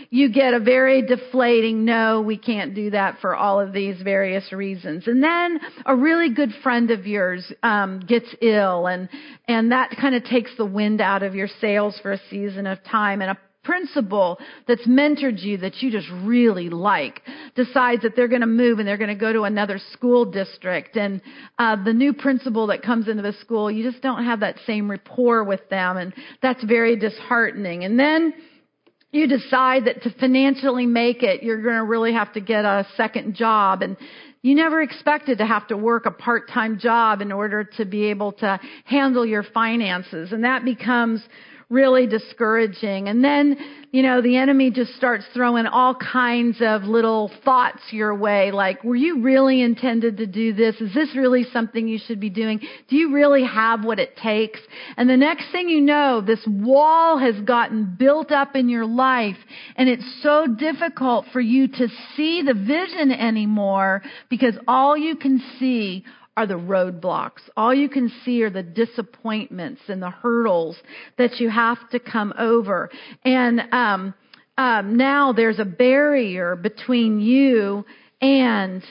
you 0.09 0.31
get 0.31 0.53
a 0.53 0.59
very 0.59 1.01
deflating, 1.03 1.85
no, 1.85 2.21
we 2.21 2.37
can't 2.37 2.73
do 2.75 2.89
that 2.89 3.19
for 3.21 3.35
all 3.35 3.61
of 3.61 3.71
these 3.71 4.01
various 4.01 4.51
reasons. 4.51 5.07
And 5.07 5.23
then 5.23 5.59
a 5.85 5.95
really 5.95 6.33
good 6.33 6.49
friend 6.63 6.91
of 6.91 7.07
yours 7.07 7.49
um, 7.63 8.01
gets 8.01 8.27
ill, 8.41 8.87
and 8.87 9.09
and 9.47 9.71
that 9.71 9.91
kind 10.01 10.15
of 10.15 10.23
takes 10.23 10.51
the 10.57 10.65
wind 10.65 11.01
out 11.01 11.23
of 11.23 11.35
your 11.35 11.47
sails 11.59 11.97
for 12.01 12.11
a 12.11 12.19
season 12.29 12.65
of 12.67 12.83
time. 12.83 13.21
And 13.21 13.31
a 13.31 13.37
principal 13.63 14.39
that's 14.67 14.85
mentored 14.87 15.41
you 15.41 15.57
that 15.57 15.81
you 15.81 15.91
just 15.91 16.07
really 16.23 16.69
like 16.69 17.21
decides 17.55 18.01
that 18.01 18.15
they're 18.15 18.27
going 18.27 18.41
to 18.41 18.47
move 18.47 18.79
and 18.79 18.87
they're 18.87 18.97
going 18.97 19.09
to 19.09 19.15
go 19.15 19.31
to 19.31 19.43
another 19.43 19.79
school 19.91 20.25
district. 20.25 20.95
And 20.95 21.21
uh, 21.59 21.83
the 21.83 21.93
new 21.93 22.13
principal 22.13 22.67
that 22.67 22.81
comes 22.81 23.07
into 23.07 23.21
the 23.21 23.33
school 23.33 23.69
you 23.69 23.89
just 23.89 24.01
don't 24.01 24.25
have 24.25 24.39
that 24.39 24.55
same 24.65 24.89
rapport 24.89 25.43
with 25.43 25.67
them 25.69 25.97
and 25.97 26.13
that's 26.41 26.63
very 26.63 26.95
disheartening. 26.95 27.83
And 27.83 27.99
then 27.99 28.33
you 29.11 29.27
decide 29.27 29.85
that 29.85 30.03
to 30.03 30.13
financially 30.19 30.85
make 30.85 31.21
it 31.21 31.43
you're 31.43 31.61
going 31.61 31.75
to 31.75 31.83
really 31.83 32.13
have 32.13 32.33
to 32.33 32.41
get 32.41 32.65
a 32.65 32.87
second 32.95 33.35
job. 33.35 33.81
And 33.81 33.97
you 34.41 34.55
never 34.55 34.81
expected 34.81 35.37
to 35.37 35.45
have 35.45 35.67
to 35.67 35.77
work 35.77 36.07
a 36.07 36.11
part-time 36.11 36.79
job 36.79 37.21
in 37.21 37.31
order 37.31 37.63
to 37.77 37.85
be 37.85 38.05
able 38.05 38.31
to 38.33 38.59
handle 38.85 39.23
your 39.25 39.43
finances. 39.43 40.31
And 40.31 40.43
that 40.45 40.65
becomes 40.65 41.21
really 41.71 42.05
discouraging. 42.05 43.07
And 43.07 43.23
then, 43.23 43.57
you 43.91 44.03
know, 44.03 44.21
the 44.21 44.35
enemy 44.35 44.71
just 44.71 44.93
starts 44.95 45.23
throwing 45.33 45.65
all 45.65 45.95
kinds 45.95 46.57
of 46.59 46.83
little 46.83 47.31
thoughts 47.45 47.81
your 47.91 48.13
way, 48.13 48.51
like, 48.51 48.83
were 48.83 48.95
you 48.95 49.21
really 49.21 49.61
intended 49.61 50.17
to 50.17 50.27
do 50.27 50.53
this? 50.53 50.75
Is 50.81 50.93
this 50.93 51.15
really 51.15 51.45
something 51.45 51.87
you 51.87 51.97
should 51.97 52.19
be 52.19 52.29
doing? 52.29 52.59
Do 52.89 52.97
you 52.97 53.13
really 53.13 53.45
have 53.45 53.85
what 53.85 53.99
it 53.99 54.17
takes? 54.17 54.59
And 54.97 55.09
the 55.09 55.17
next 55.17 55.49
thing 55.51 55.69
you 55.69 55.81
know, 55.81 56.21
this 56.21 56.45
wall 56.45 57.17
has 57.17 57.39
gotten 57.41 57.95
built 57.97 58.31
up 58.31 58.55
in 58.55 58.67
your 58.67 58.85
life, 58.85 59.37
and 59.77 59.87
it's 59.87 60.21
so 60.21 60.47
difficult 60.47 61.25
for 61.31 61.39
you 61.39 61.69
to 61.69 61.87
see 62.15 62.41
the 62.41 62.53
vision 62.53 63.11
anymore 63.11 64.03
because 64.29 64.55
all 64.67 64.97
you 64.97 65.15
can 65.15 65.41
see 65.57 66.03
are 66.37 66.47
the 66.47 66.53
roadblocks. 66.53 67.41
All 67.57 67.73
you 67.73 67.89
can 67.89 68.11
see 68.23 68.41
are 68.43 68.49
the 68.49 68.63
disappointments 68.63 69.81
and 69.87 70.01
the 70.01 70.09
hurdles 70.09 70.77
that 71.17 71.39
you 71.39 71.49
have 71.49 71.77
to 71.89 71.99
come 71.99 72.33
over. 72.37 72.89
And 73.25 73.61
um, 73.71 74.13
um, 74.57 74.97
now 74.97 75.33
there's 75.33 75.59
a 75.59 75.65
barrier 75.65 76.55
between 76.55 77.19
you 77.19 77.85
and 78.21 78.83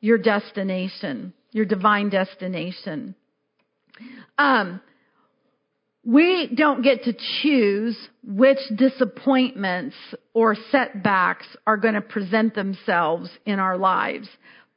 your 0.00 0.18
destination, 0.18 1.32
your 1.50 1.64
divine 1.64 2.10
destination. 2.10 3.14
Um, 4.38 4.80
we 6.04 6.48
don't 6.54 6.82
get 6.82 7.02
to 7.04 7.14
choose 7.42 7.96
which 8.22 8.58
disappointments 8.76 9.96
or 10.34 10.54
setbacks 10.70 11.46
are 11.66 11.76
going 11.76 11.94
to 11.94 12.00
present 12.00 12.54
themselves 12.54 13.28
in 13.44 13.58
our 13.58 13.76
lives. 13.76 14.28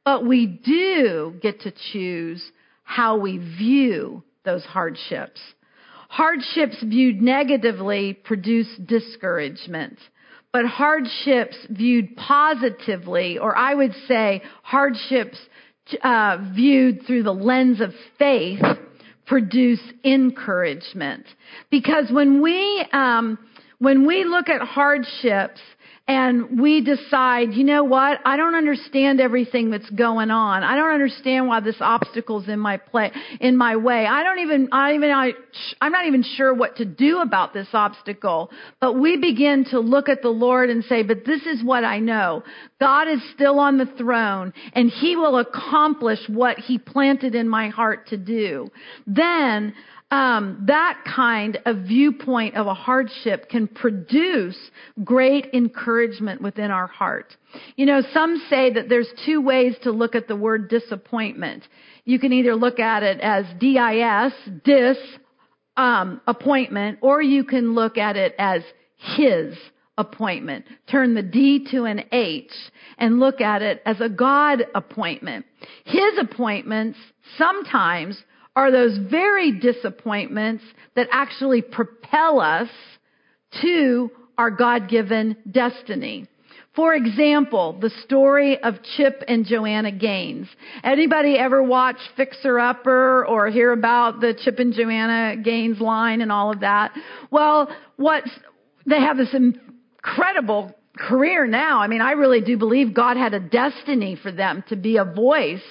But 0.04 0.26
we 0.26 0.46
do 0.46 1.34
get 1.42 1.60
to 1.62 1.72
choose 1.92 2.42
how 2.84 3.18
we 3.18 3.38
view 3.38 4.22
those 4.44 4.64
hardships. 4.64 5.40
Hardships 6.08 6.82
viewed 6.82 7.22
negatively 7.22 8.14
produce 8.14 8.68
discouragement. 8.84 9.98
But 10.52 10.66
hardships 10.66 11.56
viewed 11.68 12.16
positively, 12.16 13.38
or 13.38 13.56
I 13.56 13.74
would 13.74 13.94
say 14.08 14.42
hardships 14.62 15.38
uh, 16.02 16.38
viewed 16.54 17.06
through 17.06 17.22
the 17.22 17.32
lens 17.32 17.80
of 17.80 17.92
faith, 18.18 18.60
produce 19.26 19.80
encouragement. 20.04 21.24
Because 21.70 22.10
when 22.10 22.42
we 22.42 22.84
um, 22.92 23.38
when 23.78 24.06
we 24.06 24.24
look 24.24 24.48
at 24.48 24.60
hardships 24.60 25.60
and 26.10 26.60
we 26.60 26.80
decide, 26.80 27.52
you 27.52 27.62
know 27.62 27.84
what? 27.84 28.18
I 28.24 28.36
don't 28.36 28.56
understand 28.56 29.20
everything 29.20 29.70
that's 29.70 29.88
going 29.90 30.32
on. 30.32 30.64
I 30.64 30.74
don't 30.74 30.92
understand 30.92 31.46
why 31.46 31.60
this 31.60 31.76
obstacle's 31.78 32.48
in 32.48 32.58
my 32.58 32.78
play, 32.78 33.12
in 33.38 33.56
my 33.56 33.76
way. 33.76 34.06
I 34.06 34.24
don't 34.24 34.40
even, 34.40 34.70
I 34.72 34.94
even, 34.94 35.10
I, 35.10 35.30
I'm 35.80 35.92
not 35.92 36.06
even 36.06 36.24
sure 36.24 36.52
what 36.52 36.78
to 36.78 36.84
do 36.84 37.20
about 37.20 37.54
this 37.54 37.68
obstacle. 37.72 38.50
But 38.80 38.94
we 38.94 39.18
begin 39.18 39.66
to 39.70 39.78
look 39.78 40.08
at 40.08 40.20
the 40.20 40.30
Lord 40.30 40.68
and 40.68 40.82
say, 40.82 41.04
but 41.04 41.24
this 41.24 41.42
is 41.42 41.62
what 41.62 41.84
I 41.84 42.00
know. 42.00 42.42
God 42.80 43.06
is 43.06 43.20
still 43.32 43.60
on 43.60 43.78
the 43.78 43.86
throne 43.96 44.52
and 44.72 44.90
He 44.90 45.14
will 45.14 45.38
accomplish 45.38 46.18
what 46.26 46.58
He 46.58 46.78
planted 46.78 47.36
in 47.36 47.48
my 47.48 47.68
heart 47.68 48.08
to 48.08 48.16
do. 48.16 48.72
Then 49.06 49.74
um, 50.10 50.64
that 50.66 50.98
kind 51.04 51.58
of 51.66 51.78
viewpoint 51.78 52.56
of 52.56 52.66
a 52.66 52.74
hardship 52.74 53.48
can 53.48 53.68
produce 53.68 54.58
great 55.04 55.46
encouragement 55.52 56.42
within 56.42 56.70
our 56.70 56.88
heart. 56.88 57.36
You 57.76 57.86
know, 57.86 58.02
some 58.12 58.42
say 58.50 58.72
that 58.72 58.88
there's 58.88 59.08
two 59.24 59.40
ways 59.40 59.76
to 59.82 59.92
look 59.92 60.14
at 60.16 60.26
the 60.26 60.34
word 60.34 60.68
disappointment. 60.68 61.62
You 62.04 62.18
can 62.18 62.32
either 62.32 62.56
look 62.56 62.80
at 62.80 63.04
it 63.04 63.20
as 63.20 63.44
D-I-S, 63.60 64.32
dis, 64.64 64.98
um, 65.76 66.20
appointment, 66.26 66.98
or 67.02 67.22
you 67.22 67.44
can 67.44 67.74
look 67.74 67.96
at 67.96 68.16
it 68.16 68.34
as 68.38 68.62
his 69.16 69.56
appointment. 69.96 70.64
Turn 70.90 71.14
the 71.14 71.22
D 71.22 71.66
to 71.70 71.84
an 71.84 72.04
H 72.10 72.50
and 72.98 73.20
look 73.20 73.40
at 73.40 73.62
it 73.62 73.80
as 73.86 74.00
a 74.00 74.08
God 74.08 74.64
appointment. 74.74 75.46
His 75.84 76.18
appointments 76.18 76.98
sometimes 77.36 78.20
are 78.56 78.70
those 78.70 78.98
very 79.10 79.58
disappointments 79.58 80.64
that 80.96 81.08
actually 81.10 81.62
propel 81.62 82.40
us 82.40 82.68
to 83.62 84.10
our 84.36 84.50
God-given 84.50 85.36
destiny. 85.50 86.26
For 86.74 86.94
example, 86.94 87.76
the 87.80 87.90
story 88.04 88.58
of 88.62 88.76
Chip 88.96 89.24
and 89.26 89.44
Joanna 89.44 89.90
Gaines. 89.92 90.48
Anybody 90.84 91.36
ever 91.36 91.62
watch 91.62 91.96
Fixer 92.16 92.58
Upper 92.58 93.26
or 93.26 93.50
hear 93.50 93.72
about 93.72 94.20
the 94.20 94.38
Chip 94.42 94.58
and 94.60 94.72
Joanna 94.72 95.36
Gaines 95.42 95.80
line 95.80 96.20
and 96.20 96.30
all 96.30 96.52
of 96.52 96.60
that? 96.60 96.92
Well, 97.30 97.68
what 97.96 98.22
they 98.86 99.00
have 99.00 99.16
this 99.16 99.34
incredible 99.34 100.72
career 100.96 101.46
now. 101.46 101.80
I 101.80 101.86
mean, 101.86 102.00
I 102.00 102.12
really 102.12 102.40
do 102.40 102.56
believe 102.56 102.94
God 102.94 103.16
had 103.16 103.34
a 103.34 103.40
destiny 103.40 104.16
for 104.20 104.32
them 104.32 104.64
to 104.68 104.76
be 104.76 104.96
a 104.96 105.04
voice 105.04 105.62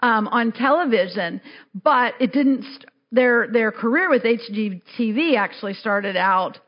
um, 0.00 0.28
on 0.28 0.52
television, 0.52 1.40
but 1.74 2.14
it 2.20 2.32
didn't. 2.32 2.62
St- 2.62 2.84
their 3.12 3.48
their 3.48 3.72
career 3.72 4.08
with 4.08 4.22
HGTV 4.22 5.36
actually 5.36 5.74
started 5.74 6.16
out 6.16 6.58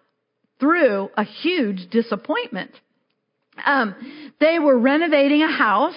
through 0.59 1.11
a 1.17 1.25
huge 1.25 1.89
disappointment. 1.91 2.73
Um, 3.65 3.95
they 4.41 4.59
were 4.59 4.79
renovating 4.79 5.43
a 5.43 5.53
house 5.53 5.95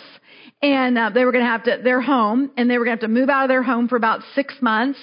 and 0.61 0.97
uh, 0.97 1.09
they 1.13 1.25
were 1.25 1.31
going 1.31 1.43
to 1.43 1.49
have 1.49 1.63
to 1.63 1.79
their 1.83 2.01
home 2.01 2.49
and 2.57 2.69
they 2.69 2.77
were 2.77 2.85
going 2.85 2.97
to 2.97 3.03
have 3.03 3.09
to 3.09 3.13
move 3.13 3.29
out 3.29 3.43
of 3.43 3.49
their 3.49 3.61
home 3.61 3.87
for 3.87 3.97
about 3.97 4.21
six 4.33 4.55
months. 4.61 4.97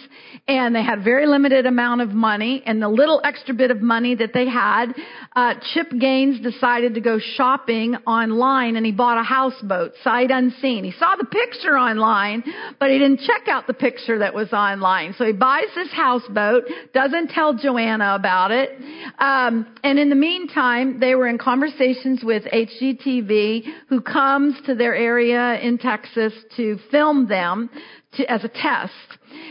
And 0.48 0.74
they 0.74 0.82
had 0.82 1.04
very 1.04 1.26
limited 1.26 1.66
amount 1.66 2.00
of 2.00 2.10
money 2.10 2.62
and 2.64 2.80
the 2.80 2.88
little 2.88 3.20
extra 3.22 3.54
bit 3.54 3.70
of 3.70 3.80
money 3.80 4.14
that 4.14 4.32
they 4.32 4.48
had 4.48 4.86
uh, 5.36 5.54
chip 5.72 5.88
gaines 5.98 6.40
decided 6.40 6.94
to 6.94 7.00
go 7.00 7.18
shopping 7.18 7.96
online 8.06 8.76
and 8.76 8.84
he 8.84 8.92
bought 8.92 9.18
a 9.18 9.22
houseboat 9.22 9.92
sight 10.02 10.30
unseen. 10.30 10.84
He 10.84 10.92
saw 10.92 11.16
the 11.16 11.26
picture 11.26 11.76
online 11.76 12.42
but 12.80 12.90
he 12.90 12.98
didn't 12.98 13.20
check 13.20 13.46
out 13.48 13.66
the 13.66 13.74
picture 13.74 14.18
that 14.20 14.34
was 14.34 14.52
online. 14.52 15.14
So 15.18 15.24
he 15.26 15.32
buys 15.32 15.66
this 15.74 15.92
houseboat 15.92 16.64
doesn't 16.94 17.28
tell 17.28 17.54
joanna 17.54 18.14
about 18.14 18.50
it. 18.50 18.70
Um, 19.18 19.66
and 19.84 19.98
in 19.98 20.08
the 20.08 20.16
meantime 20.16 20.98
they 20.98 21.14
were 21.14 21.28
in 21.28 21.38
conversations 21.38 22.24
with 22.24 22.44
hgtv 22.44 23.64
who 23.88 24.00
comes 24.00 24.54
to 24.66 24.74
their 24.74 24.94
area 24.94 25.41
in 25.60 25.78
Texas 25.78 26.32
to 26.56 26.78
film 26.90 27.28
them 27.28 27.70
to, 28.14 28.30
as 28.30 28.44
a 28.44 28.48
test. 28.48 28.92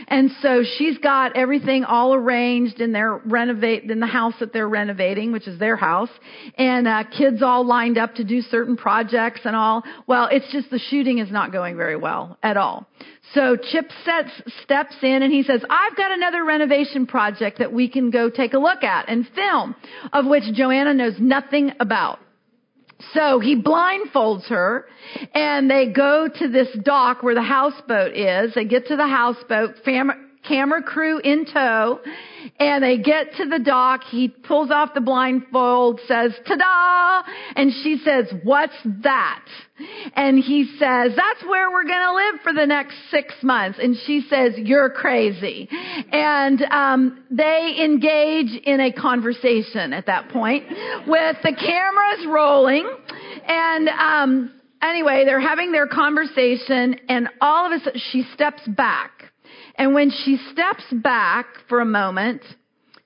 And 0.08 0.30
so 0.40 0.62
she's 0.78 0.98
got 0.98 1.36
everything 1.36 1.84
all 1.84 2.14
arranged 2.14 2.80
in 2.80 2.92
their 2.92 3.16
renovate 3.16 3.90
in 3.90 4.00
the 4.00 4.06
house 4.06 4.34
that 4.40 4.52
they're 4.52 4.68
renovating, 4.68 5.32
which 5.32 5.48
is 5.48 5.58
their 5.58 5.76
house, 5.76 6.10
and 6.56 6.86
uh, 6.86 7.04
kids 7.16 7.42
all 7.42 7.66
lined 7.66 7.98
up 7.98 8.14
to 8.16 8.24
do 8.24 8.40
certain 8.42 8.76
projects 8.76 9.40
and 9.44 9.56
all. 9.56 9.82
Well, 10.06 10.28
it's 10.30 10.50
just 10.52 10.70
the 10.70 10.78
shooting 10.78 11.18
is 11.18 11.30
not 11.30 11.50
going 11.52 11.76
very 11.76 11.96
well 11.96 12.38
at 12.42 12.56
all. 12.56 12.86
So 13.34 13.56
Chip 13.56 13.90
sets, 14.04 14.30
steps 14.62 14.96
in 15.02 15.22
and 15.22 15.32
he 15.32 15.42
says, 15.42 15.62
I've 15.68 15.96
got 15.96 16.12
another 16.12 16.44
renovation 16.44 17.06
project 17.06 17.58
that 17.58 17.72
we 17.72 17.88
can 17.88 18.10
go 18.10 18.30
take 18.30 18.52
a 18.52 18.58
look 18.58 18.84
at 18.84 19.08
and 19.08 19.26
film, 19.34 19.74
of 20.12 20.26
which 20.26 20.44
Joanna 20.52 20.94
knows 20.94 21.14
nothing 21.18 21.72
about. 21.80 22.18
So 23.14 23.38
he 23.38 23.56
blindfolds 23.56 24.46
her 24.48 24.86
and 25.34 25.70
they 25.70 25.86
go 25.86 26.28
to 26.28 26.48
this 26.48 26.68
dock 26.82 27.22
where 27.22 27.34
the 27.34 27.42
houseboat 27.42 28.16
is. 28.16 28.54
They 28.54 28.64
get 28.64 28.86
to 28.88 28.96
the 28.96 29.06
houseboat. 29.06 29.76
Fam- 29.84 30.30
camera 30.46 30.82
crew 30.82 31.18
in 31.18 31.46
tow, 31.46 32.00
and 32.58 32.82
they 32.82 32.98
get 32.98 33.34
to 33.36 33.48
the 33.48 33.58
dock. 33.58 34.02
He 34.04 34.28
pulls 34.28 34.70
off 34.70 34.94
the 34.94 35.00
blindfold, 35.00 36.00
says, 36.06 36.32
ta-da! 36.46 37.30
And 37.56 37.72
she 37.82 37.98
says, 38.04 38.32
what's 38.42 38.76
that? 39.02 39.44
And 40.14 40.38
he 40.38 40.64
says, 40.78 41.12
that's 41.16 41.44
where 41.46 41.70
we're 41.70 41.84
gonna 41.84 42.14
live 42.14 42.40
for 42.42 42.52
the 42.52 42.66
next 42.66 42.94
six 43.10 43.34
months. 43.42 43.78
And 43.80 43.96
she 44.06 44.22
says, 44.28 44.54
you're 44.56 44.90
crazy. 44.90 45.68
And, 46.12 46.62
um, 46.62 47.24
they 47.30 47.80
engage 47.84 48.60
in 48.64 48.80
a 48.80 48.92
conversation 48.92 49.92
at 49.92 50.06
that 50.06 50.28
point 50.28 50.64
with 51.06 51.36
the 51.42 51.52
cameras 51.52 52.26
rolling 52.28 52.88
and, 53.46 53.88
um, 53.88 54.52
anyway, 54.82 55.24
they're 55.24 55.40
having 55.40 55.72
their 55.72 55.86
conversation 55.86 56.96
and 57.08 57.28
all 57.40 57.66
of 57.66 57.72
a 57.72 57.84
sudden 57.84 58.00
she 58.12 58.24
steps 58.34 58.62
back. 58.66 59.21
And 59.76 59.94
when 59.94 60.10
she 60.10 60.38
steps 60.52 60.84
back 60.92 61.46
for 61.68 61.80
a 61.80 61.86
moment, 61.86 62.42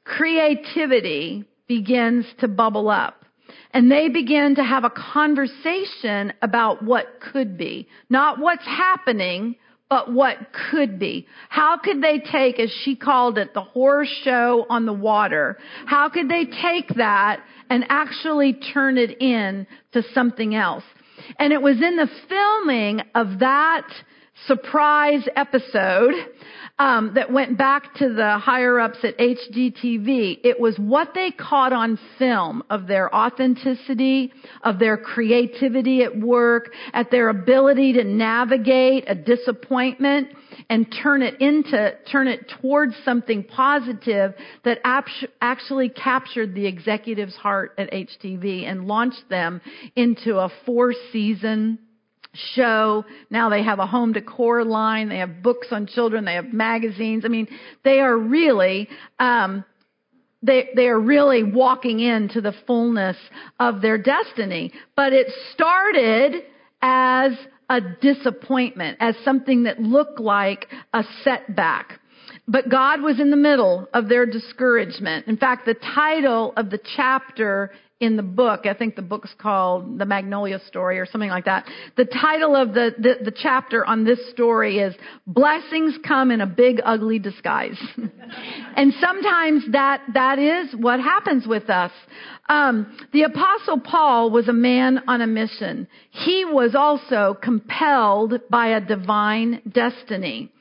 creativity 0.04 1.44
begins 1.68 2.26
to 2.40 2.48
bubble 2.48 2.88
up. 2.88 3.24
And 3.72 3.90
they 3.90 4.08
begin 4.08 4.54
to 4.56 4.64
have 4.64 4.84
a 4.84 4.90
conversation 4.90 6.32
about 6.42 6.82
what 6.82 7.20
could 7.32 7.58
be. 7.58 7.88
Not 8.08 8.38
what's 8.38 8.64
happening, 8.64 9.56
but 9.88 10.12
what 10.12 10.36
could 10.70 10.98
be. 10.98 11.26
How 11.48 11.78
could 11.78 12.02
they 12.02 12.18
take, 12.18 12.58
as 12.58 12.70
she 12.84 12.96
called 12.96 13.38
it, 13.38 13.54
the 13.54 13.60
horror 13.60 14.06
show 14.24 14.66
on 14.68 14.86
the 14.86 14.92
water? 14.92 15.58
How 15.84 16.08
could 16.08 16.28
they 16.28 16.44
take 16.44 16.88
that 16.96 17.40
and 17.70 17.84
actually 17.88 18.54
turn 18.54 18.98
it 18.98 19.20
in 19.20 19.66
to 19.92 20.02
something 20.14 20.54
else? 20.54 20.84
And 21.38 21.52
it 21.52 21.62
was 21.62 21.76
in 21.76 21.96
the 21.96 22.08
filming 22.28 23.02
of 23.14 23.38
that 23.40 23.86
surprise 24.46 25.26
episode 25.34 26.14
um, 26.78 27.12
that 27.14 27.32
went 27.32 27.56
back 27.56 27.94
to 27.94 28.12
the 28.12 28.38
higher 28.38 28.78
ups 28.78 28.98
at 29.02 29.16
HGTV. 29.16 30.40
It 30.44 30.60
was 30.60 30.76
what 30.76 31.12
they 31.14 31.30
caught 31.30 31.72
on 31.72 31.98
film 32.18 32.62
of 32.68 32.86
their 32.86 33.14
authenticity, 33.14 34.32
of 34.62 34.78
their 34.78 34.98
creativity 34.98 36.02
at 36.02 36.18
work, 36.18 36.72
at 36.92 37.10
their 37.10 37.30
ability 37.30 37.94
to 37.94 38.04
navigate 38.04 39.04
a 39.06 39.14
disappointment 39.14 40.28
and 40.68 40.94
turn 41.02 41.22
it 41.22 41.40
into, 41.40 41.92
turn 42.10 42.28
it 42.28 42.52
towards 42.60 42.94
something 43.04 43.42
positive 43.42 44.34
that 44.64 44.78
actually 45.40 45.88
captured 45.88 46.54
the 46.54 46.66
executive's 46.66 47.36
heart 47.36 47.72
at 47.78 47.90
HGTV 47.90 48.68
and 48.68 48.86
launched 48.86 49.28
them 49.30 49.62
into 49.94 50.36
a 50.36 50.50
four 50.66 50.92
season 51.10 51.78
show. 52.54 53.04
Now 53.30 53.48
they 53.48 53.62
have 53.62 53.78
a 53.78 53.86
home 53.86 54.12
decor 54.12 54.64
line. 54.64 55.08
They 55.08 55.18
have 55.18 55.42
books 55.42 55.68
on 55.70 55.86
children. 55.86 56.24
They 56.24 56.34
have 56.34 56.52
magazines. 56.52 57.24
I 57.24 57.28
mean, 57.28 57.48
they 57.84 58.00
are 58.00 58.16
really, 58.16 58.88
um, 59.18 59.64
they, 60.42 60.68
they 60.74 60.86
are 60.88 61.00
really 61.00 61.42
walking 61.42 62.00
into 62.00 62.40
the 62.40 62.54
fullness 62.66 63.16
of 63.58 63.80
their 63.80 63.98
destiny. 63.98 64.72
But 64.94 65.12
it 65.12 65.26
started 65.52 66.42
as 66.82 67.32
a 67.68 67.80
disappointment, 68.00 68.98
as 69.00 69.16
something 69.24 69.64
that 69.64 69.80
looked 69.80 70.20
like 70.20 70.68
a 70.92 71.02
setback. 71.24 72.00
But 72.48 72.68
God 72.68 73.02
was 73.02 73.18
in 73.18 73.30
the 73.30 73.36
middle 73.36 73.88
of 73.92 74.08
their 74.08 74.24
discouragement. 74.24 75.26
In 75.26 75.36
fact, 75.36 75.66
the 75.66 75.74
title 75.74 76.52
of 76.56 76.70
the 76.70 76.78
chapter 76.96 77.72
in 77.98 78.16
the 78.16 78.22
book, 78.22 78.66
I 78.66 78.74
think 78.74 78.94
the 78.94 79.02
book's 79.02 79.32
called 79.38 79.98
The 79.98 80.04
Magnolia 80.04 80.60
Story 80.66 80.98
or 80.98 81.06
something 81.06 81.30
like 81.30 81.46
that. 81.46 81.66
The 81.96 82.04
title 82.04 82.54
of 82.54 82.74
the, 82.74 82.94
the, 82.98 83.24
the 83.24 83.30
chapter 83.30 83.86
on 83.86 84.04
this 84.04 84.18
story 84.30 84.78
is 84.78 84.94
Blessings 85.26 85.94
Come 86.06 86.30
in 86.30 86.42
a 86.42 86.46
Big 86.46 86.80
Ugly 86.84 87.20
Disguise. 87.20 87.80
and 88.76 88.92
sometimes 89.00 89.64
that, 89.72 90.02
that 90.12 90.38
is 90.38 90.74
what 90.76 91.00
happens 91.00 91.46
with 91.46 91.70
us. 91.70 91.92
Um, 92.50 92.98
the 93.14 93.22
apostle 93.22 93.80
Paul 93.80 94.30
was 94.30 94.46
a 94.48 94.52
man 94.52 95.00
on 95.08 95.22
a 95.22 95.26
mission. 95.26 95.88
He 96.10 96.44
was 96.44 96.74
also 96.74 97.34
compelled 97.42 98.34
by 98.50 98.68
a 98.76 98.80
divine 98.80 99.62
destiny. 99.72 100.52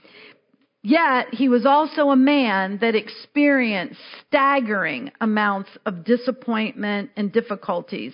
Yet 0.86 1.34
he 1.34 1.50
was 1.50 1.66
also 1.66 2.12
a 2.12 2.16
man 2.16 2.78
that 2.82 2.94
experienced 2.94 4.00
staggering 4.28 5.12
amounts 5.20 5.72
of 5.88 6.06
disappointment 6.06 7.10
and 7.18 7.32
difficulties. 7.32 8.14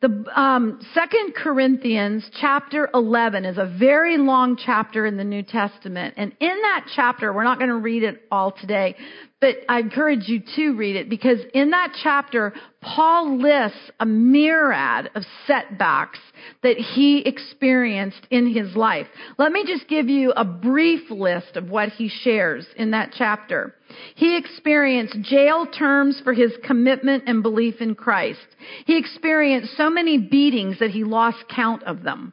The 0.00 0.24
um, 0.36 0.80
Second 0.94 1.34
Corinthians 1.34 2.30
chapter 2.40 2.88
11 2.94 3.44
is 3.44 3.58
a 3.58 3.66
very 3.66 4.18
long 4.18 4.56
chapter 4.56 5.04
in 5.04 5.16
the 5.16 5.24
New 5.24 5.42
Testament, 5.42 6.14
and 6.16 6.30
in 6.38 6.62
that 6.62 6.86
chapter, 6.94 7.32
we're 7.32 7.42
not 7.42 7.58
going 7.58 7.70
to 7.70 7.76
read 7.76 8.04
it 8.04 8.22
all 8.30 8.52
today, 8.52 8.94
but 9.40 9.56
I 9.68 9.78
encourage 9.78 10.28
you 10.28 10.42
to 10.56 10.76
read 10.76 10.96
it 10.96 11.08
because 11.08 11.38
in 11.54 11.70
that 11.70 11.94
chapter, 12.02 12.52
Paul 12.82 13.38
lists 13.40 13.90
a 13.98 14.06
myriad 14.06 15.10
of 15.14 15.22
setbacks 15.46 16.18
that 16.62 16.76
he 16.76 17.20
experienced 17.20 18.26
in 18.30 18.52
his 18.52 18.76
life. 18.76 19.06
Let 19.38 19.52
me 19.52 19.64
just 19.66 19.88
give 19.88 20.08
you 20.08 20.32
a 20.32 20.44
brief 20.44 21.10
list 21.10 21.56
of 21.56 21.70
what 21.70 21.90
he 21.90 22.08
shares 22.08 22.66
in 22.76 22.90
that 22.90 23.14
chapter. 23.16 23.74
He 24.14 24.36
experienced 24.36 25.20
jail 25.22 25.66
terms 25.66 26.20
for 26.22 26.34
his 26.34 26.52
commitment 26.64 27.24
and 27.26 27.42
belief 27.42 27.80
in 27.80 27.94
Christ. 27.94 28.46
He 28.84 28.98
experienced 28.98 29.76
so 29.76 29.88
many 29.88 30.18
beatings 30.18 30.78
that 30.80 30.90
he 30.90 31.04
lost 31.04 31.38
count 31.48 31.82
of 31.84 32.02
them. 32.02 32.32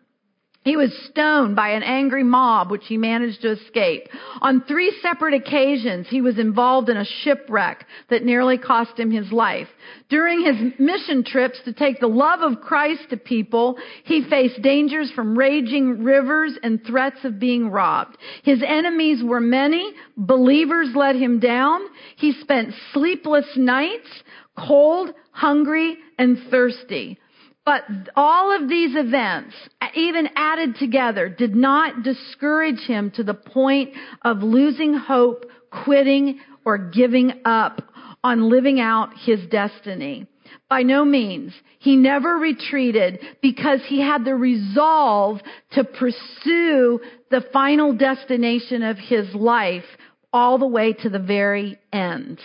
He 0.67 0.75
was 0.75 0.91
stoned 1.09 1.55
by 1.55 1.69
an 1.69 1.83
angry 1.83 2.25
mob, 2.25 2.71
which 2.71 2.87
he 2.87 2.97
managed 2.97 3.41
to 3.43 3.51
escape. 3.51 4.09
On 4.41 4.61
three 4.67 4.91
separate 5.01 5.33
occasions, 5.33 6.07
he 6.09 6.19
was 6.19 6.37
involved 6.37 6.89
in 6.89 6.97
a 6.97 7.05
shipwreck 7.05 7.85
that 8.09 8.25
nearly 8.25 8.57
cost 8.57 8.99
him 8.99 9.09
his 9.09 9.31
life. 9.31 9.69
During 10.09 10.43
his 10.43 10.73
mission 10.77 11.23
trips 11.23 11.61
to 11.63 11.71
take 11.71 12.01
the 12.01 12.07
love 12.07 12.41
of 12.41 12.59
Christ 12.59 13.03
to 13.11 13.15
people, 13.15 13.77
he 14.03 14.25
faced 14.29 14.61
dangers 14.61 15.09
from 15.11 15.37
raging 15.37 16.03
rivers 16.03 16.59
and 16.61 16.83
threats 16.85 17.23
of 17.23 17.39
being 17.39 17.69
robbed. 17.69 18.17
His 18.43 18.61
enemies 18.61 19.23
were 19.23 19.39
many. 19.39 19.93
Believers 20.17 20.89
let 20.95 21.15
him 21.15 21.39
down. 21.39 21.79
He 22.17 22.33
spent 22.33 22.73
sleepless 22.91 23.47
nights, 23.55 24.09
cold, 24.57 25.13
hungry, 25.31 25.97
and 26.19 26.37
thirsty. 26.51 27.19
But 27.67 27.83
all 28.15 28.55
of 28.55 28.69
these 28.69 28.95
events, 28.95 29.53
even 29.93 30.29
added 30.37 30.77
together, 30.77 31.27
did 31.27 31.53
not 31.53 32.01
discourage 32.01 32.79
him 32.79 33.11
to 33.11 33.23
the 33.23 33.33
point 33.33 33.93
of 34.21 34.41
losing 34.41 34.93
hope, 34.93 35.43
quitting, 35.83 36.39
or 36.63 36.77
giving 36.77 37.41
up 37.43 37.81
on 38.23 38.49
living 38.49 38.79
out 38.79 39.09
his 39.17 39.45
destiny. 39.47 40.27
By 40.69 40.83
no 40.83 41.03
means. 41.03 41.51
He 41.79 41.97
never 41.97 42.35
retreated 42.35 43.19
because 43.41 43.81
he 43.85 43.99
had 43.99 44.23
the 44.23 44.35
resolve 44.35 45.41
to 45.71 45.83
pursue 45.83 47.01
the 47.31 47.41
final 47.51 47.91
destination 47.91 48.81
of 48.81 48.97
his 48.97 49.35
life 49.35 49.83
all 50.31 50.57
the 50.57 50.67
way 50.67 50.93
to 50.93 51.09
the 51.09 51.19
very 51.19 51.77
end. 51.91 52.39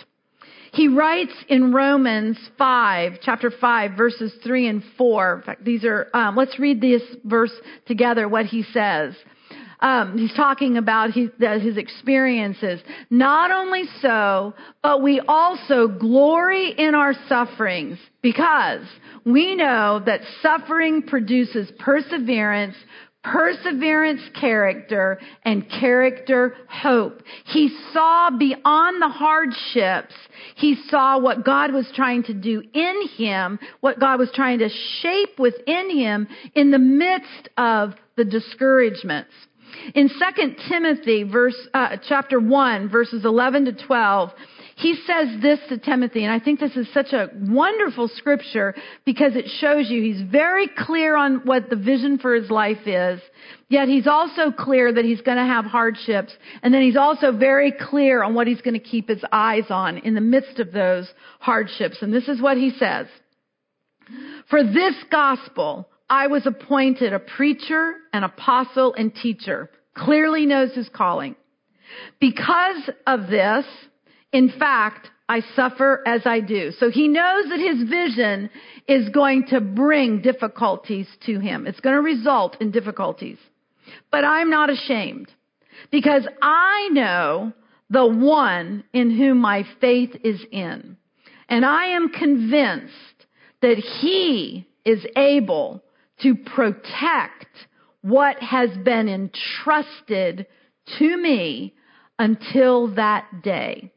He 0.73 0.87
writes 0.87 1.33
in 1.49 1.71
Romans 1.71 2.37
5, 2.57 3.19
chapter 3.21 3.51
5, 3.51 3.91
verses 3.91 4.33
3 4.43 4.67
and 4.67 4.83
4. 4.97 5.35
In 5.35 5.41
fact, 5.43 5.63
these 5.63 5.85
are, 5.85 6.07
um, 6.15 6.35
let's 6.35 6.57
read 6.57 6.81
this 6.81 7.03
verse 7.23 7.53
together, 7.85 8.27
what 8.27 8.47
he 8.47 8.63
says. 8.63 9.13
Um, 9.81 10.17
he's 10.17 10.33
talking 10.33 10.77
about 10.77 11.11
his, 11.11 11.29
his 11.39 11.77
experiences. 11.77 12.81
Not 13.11 13.51
only 13.51 13.83
so, 14.01 14.55
but 14.81 15.03
we 15.03 15.19
also 15.19 15.87
glory 15.87 16.71
in 16.75 16.95
our 16.95 17.13
sufferings 17.29 17.99
because 18.23 18.81
we 19.25 19.55
know 19.55 20.01
that 20.03 20.21
suffering 20.41 21.03
produces 21.03 21.71
perseverance, 21.77 22.75
perseverance 23.23 24.21
character 24.39 25.19
and 25.43 25.69
character 25.69 26.55
hope. 26.67 27.21
He 27.45 27.69
saw 27.93 28.29
beyond 28.37 29.01
the 29.01 29.09
hardships. 29.09 30.13
He 30.55 30.75
saw 30.89 31.19
what 31.19 31.45
God 31.45 31.73
was 31.73 31.89
trying 31.95 32.23
to 32.23 32.33
do 32.33 32.61
in 32.73 33.07
him, 33.15 33.59
what 33.79 33.99
God 33.99 34.19
was 34.19 34.29
trying 34.33 34.59
to 34.59 34.69
shape 35.01 35.39
within 35.39 35.89
him 35.89 36.27
in 36.53 36.71
the 36.71 36.79
midst 36.79 37.49
of 37.57 37.93
the 38.17 38.25
discouragements. 38.25 39.31
In 39.95 40.09
2 40.09 40.55
Timothy 40.69 41.23
verse, 41.23 41.55
uh, 41.73 41.97
chapter 42.07 42.39
1 42.39 42.89
verses 42.89 43.25
11 43.25 43.65
to 43.65 43.73
12, 43.73 44.31
he 44.75 44.95
says 45.05 45.41
this 45.41 45.59
to 45.69 45.77
Timothy, 45.77 46.23
and 46.23 46.33
I 46.33 46.39
think 46.39 46.59
this 46.59 46.75
is 46.75 46.91
such 46.93 47.13
a 47.13 47.29
wonderful 47.35 48.07
scripture 48.07 48.73
because 49.05 49.35
it 49.35 49.45
shows 49.59 49.89
you 49.89 50.01
he's 50.01 50.21
very 50.21 50.67
clear 50.67 51.15
on 51.15 51.41
what 51.45 51.69
the 51.69 51.75
vision 51.75 52.17
for 52.17 52.33
his 52.33 52.49
life 52.49 52.87
is, 52.87 53.21
yet 53.69 53.87
he's 53.87 54.07
also 54.07 54.51
clear 54.51 54.91
that 54.91 55.05
he's 55.05 55.21
going 55.21 55.37
to 55.37 55.45
have 55.45 55.65
hardships, 55.65 56.33
and 56.63 56.73
then 56.73 56.81
he's 56.81 56.97
also 56.97 57.31
very 57.31 57.71
clear 57.71 58.23
on 58.23 58.33
what 58.33 58.47
he's 58.47 58.61
going 58.61 58.73
to 58.73 58.79
keep 58.79 59.09
his 59.09 59.23
eyes 59.31 59.65
on 59.69 59.99
in 59.99 60.15
the 60.15 60.21
midst 60.21 60.59
of 60.59 60.71
those 60.71 61.07
hardships. 61.39 61.97
And 62.01 62.13
this 62.13 62.27
is 62.27 62.41
what 62.41 62.57
he 62.57 62.71
says. 62.71 63.07
For 64.49 64.63
this 64.63 64.95
gospel, 65.11 65.87
I 66.09 66.27
was 66.27 66.45
appointed 66.45 67.13
a 67.13 67.19
preacher, 67.19 67.93
an 68.11 68.23
apostle, 68.23 68.93
and 68.93 69.13
teacher. 69.13 69.69
Clearly 69.95 70.45
knows 70.45 70.73
his 70.73 70.89
calling. 70.89 71.35
Because 72.19 72.89
of 73.05 73.27
this, 73.27 73.65
in 74.33 74.49
fact, 74.49 75.09
I 75.29 75.41
suffer 75.55 76.03
as 76.05 76.21
I 76.25 76.41
do. 76.41 76.71
So 76.79 76.89
he 76.89 77.07
knows 77.07 77.45
that 77.49 77.59
his 77.59 77.87
vision 77.89 78.49
is 78.87 79.07
going 79.09 79.47
to 79.47 79.61
bring 79.61 80.21
difficulties 80.21 81.07
to 81.25 81.39
him. 81.39 81.65
It's 81.65 81.79
going 81.79 81.95
to 81.95 82.01
result 82.01 82.57
in 82.59 82.71
difficulties. 82.71 83.37
But 84.11 84.25
I'm 84.25 84.49
not 84.49 84.69
ashamed 84.69 85.31
because 85.91 86.27
I 86.41 86.89
know 86.91 87.53
the 87.89 88.05
one 88.05 88.83
in 88.91 89.15
whom 89.15 89.39
my 89.39 89.65
faith 89.79 90.11
is 90.23 90.43
in. 90.51 90.97
And 91.47 91.65
I 91.65 91.85
am 91.95 92.09
convinced 92.09 92.93
that 93.61 93.77
he 93.77 94.67
is 94.83 95.05
able 95.15 95.83
to 96.21 96.35
protect 96.35 97.47
what 98.01 98.41
has 98.41 98.69
been 98.83 99.07
entrusted 99.07 100.47
to 100.97 101.17
me 101.17 101.75
until 102.19 102.93
that 102.95 103.43
day. 103.43 103.91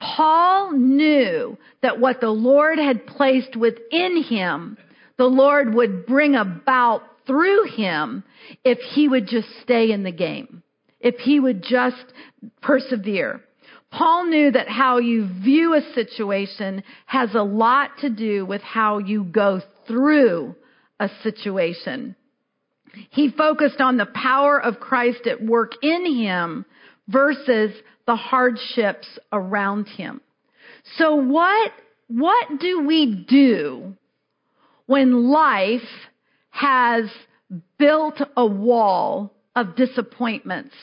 Paul 0.00 0.72
knew 0.72 1.58
that 1.82 2.00
what 2.00 2.20
the 2.20 2.30
Lord 2.30 2.78
had 2.78 3.06
placed 3.06 3.56
within 3.56 4.22
him, 4.22 4.76
the 5.16 5.26
Lord 5.26 5.74
would 5.74 6.06
bring 6.06 6.34
about 6.34 7.02
through 7.26 7.64
him 7.64 8.24
if 8.64 8.78
he 8.78 9.08
would 9.08 9.26
just 9.26 9.48
stay 9.62 9.90
in 9.90 10.02
the 10.02 10.12
game, 10.12 10.62
if 11.00 11.16
he 11.18 11.40
would 11.40 11.62
just 11.62 12.04
persevere. 12.62 13.42
Paul 13.90 14.26
knew 14.26 14.50
that 14.50 14.68
how 14.68 14.98
you 14.98 15.26
view 15.26 15.74
a 15.74 15.94
situation 15.94 16.82
has 17.06 17.34
a 17.34 17.42
lot 17.42 17.98
to 18.00 18.10
do 18.10 18.44
with 18.44 18.62
how 18.62 18.98
you 18.98 19.24
go 19.24 19.60
through 19.86 20.54
a 21.00 21.08
situation. 21.22 22.14
He 23.10 23.30
focused 23.30 23.80
on 23.80 23.96
the 23.96 24.06
power 24.06 24.60
of 24.60 24.80
Christ 24.80 25.26
at 25.26 25.42
work 25.42 25.72
in 25.82 26.06
him 26.06 26.64
versus 27.08 27.72
the 28.06 28.16
hardships 28.16 29.06
around 29.32 29.86
him. 29.86 30.20
So 30.96 31.16
what, 31.16 31.72
what 32.08 32.60
do 32.60 32.86
we 32.86 33.26
do 33.28 33.94
when 34.86 35.28
life 35.30 35.80
has 36.50 37.04
built 37.78 38.20
a 38.36 38.46
wall 38.46 39.32
of 39.54 39.76
disappointments 39.76 40.74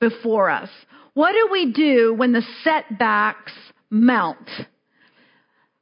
before 0.00 0.50
us? 0.50 0.70
What 1.14 1.32
do 1.32 1.48
we 1.52 1.72
do 1.72 2.14
when 2.14 2.32
the 2.32 2.42
setbacks 2.64 3.52
mount? 3.90 4.48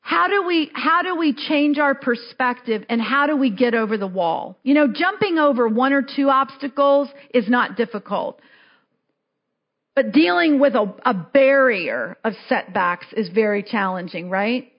How 0.01 0.29
do 0.29 0.45
we, 0.47 0.71
how 0.75 1.03
do 1.03 1.17
we 1.17 1.33
change 1.33 1.79
our 1.79 1.95
perspective 1.95 2.85
and 2.89 3.01
how 3.01 3.27
do 3.27 3.37
we 3.37 3.51
get 3.51 3.75
over 3.75 3.97
the 3.97 4.07
wall? 4.07 4.59
You 4.63 4.75
know, 4.75 4.89
jumping 4.93 5.39
over 5.39 5.69
one 5.69 5.93
or 5.93 6.03
two 6.03 6.29
obstacles 6.29 7.09
is 7.33 7.49
not 7.49 7.77
difficult. 7.77 8.41
But 9.95 10.13
dealing 10.13 10.59
with 10.59 10.75
a, 10.75 10.93
a 11.05 11.15
barrier 11.15 12.17
of 12.25 12.33
setbacks 12.49 13.07
is 13.13 13.29
very 13.29 13.63
challenging, 13.63 14.31
right? 14.31 14.73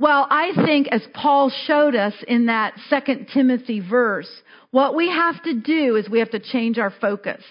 Well, 0.00 0.26
I 0.30 0.52
think 0.64 0.88
as 0.88 1.02
Paul 1.12 1.50
showed 1.66 1.96
us 1.96 2.14
in 2.26 2.46
that 2.46 2.74
second 2.88 3.28
Timothy 3.34 3.80
verse, 3.80 4.30
what 4.70 4.94
we 4.94 5.08
have 5.08 5.42
to 5.42 5.54
do 5.54 5.96
is 5.96 6.08
we 6.08 6.20
have 6.20 6.30
to 6.30 6.38
change 6.38 6.78
our 6.78 6.92
focus. 7.00 7.42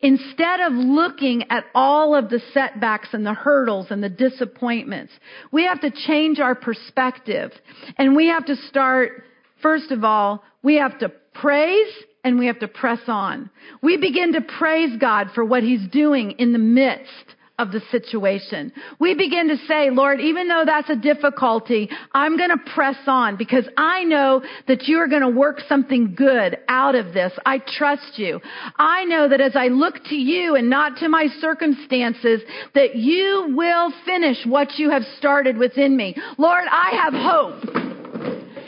Instead 0.00 0.60
of 0.60 0.72
looking 0.72 1.44
at 1.50 1.64
all 1.74 2.14
of 2.14 2.30
the 2.30 2.40
setbacks 2.52 3.08
and 3.12 3.26
the 3.26 3.34
hurdles 3.34 3.88
and 3.90 4.02
the 4.02 4.08
disappointments, 4.08 5.12
we 5.50 5.64
have 5.64 5.80
to 5.80 5.90
change 5.90 6.38
our 6.38 6.54
perspective. 6.54 7.50
And 7.96 8.14
we 8.14 8.28
have 8.28 8.46
to 8.46 8.56
start, 8.68 9.24
first 9.60 9.90
of 9.90 10.04
all, 10.04 10.44
we 10.62 10.76
have 10.76 10.98
to 11.00 11.10
praise 11.34 11.92
and 12.24 12.38
we 12.38 12.46
have 12.46 12.58
to 12.60 12.68
press 12.68 13.00
on. 13.06 13.50
We 13.82 13.96
begin 13.96 14.32
to 14.34 14.40
praise 14.40 14.96
God 15.00 15.28
for 15.34 15.44
what 15.44 15.62
He's 15.62 15.86
doing 15.88 16.32
in 16.32 16.52
the 16.52 16.58
midst 16.58 17.34
of 17.58 17.72
the 17.72 17.80
situation. 17.90 18.72
We 19.00 19.14
begin 19.14 19.48
to 19.48 19.56
say, 19.66 19.90
Lord, 19.90 20.20
even 20.20 20.46
though 20.46 20.62
that's 20.64 20.88
a 20.90 20.96
difficulty, 20.96 21.90
I'm 22.14 22.36
going 22.36 22.50
to 22.50 22.72
press 22.72 22.96
on 23.06 23.36
because 23.36 23.68
I 23.76 24.04
know 24.04 24.42
that 24.68 24.84
you 24.84 24.98
are 24.98 25.08
going 25.08 25.22
to 25.22 25.28
work 25.28 25.60
something 25.68 26.14
good 26.14 26.56
out 26.68 26.94
of 26.94 27.12
this. 27.12 27.32
I 27.44 27.58
trust 27.58 28.16
you. 28.16 28.40
I 28.76 29.04
know 29.06 29.28
that 29.28 29.40
as 29.40 29.56
I 29.56 29.68
look 29.68 30.04
to 30.04 30.14
you 30.14 30.54
and 30.54 30.70
not 30.70 30.98
to 30.98 31.08
my 31.08 31.26
circumstances, 31.40 32.42
that 32.74 32.94
you 32.94 33.52
will 33.56 33.92
finish 34.04 34.38
what 34.46 34.78
you 34.78 34.90
have 34.90 35.02
started 35.18 35.56
within 35.56 35.96
me. 35.96 36.16
Lord, 36.38 36.64
I 36.70 37.00
have 37.02 37.14
hope. 37.14 37.87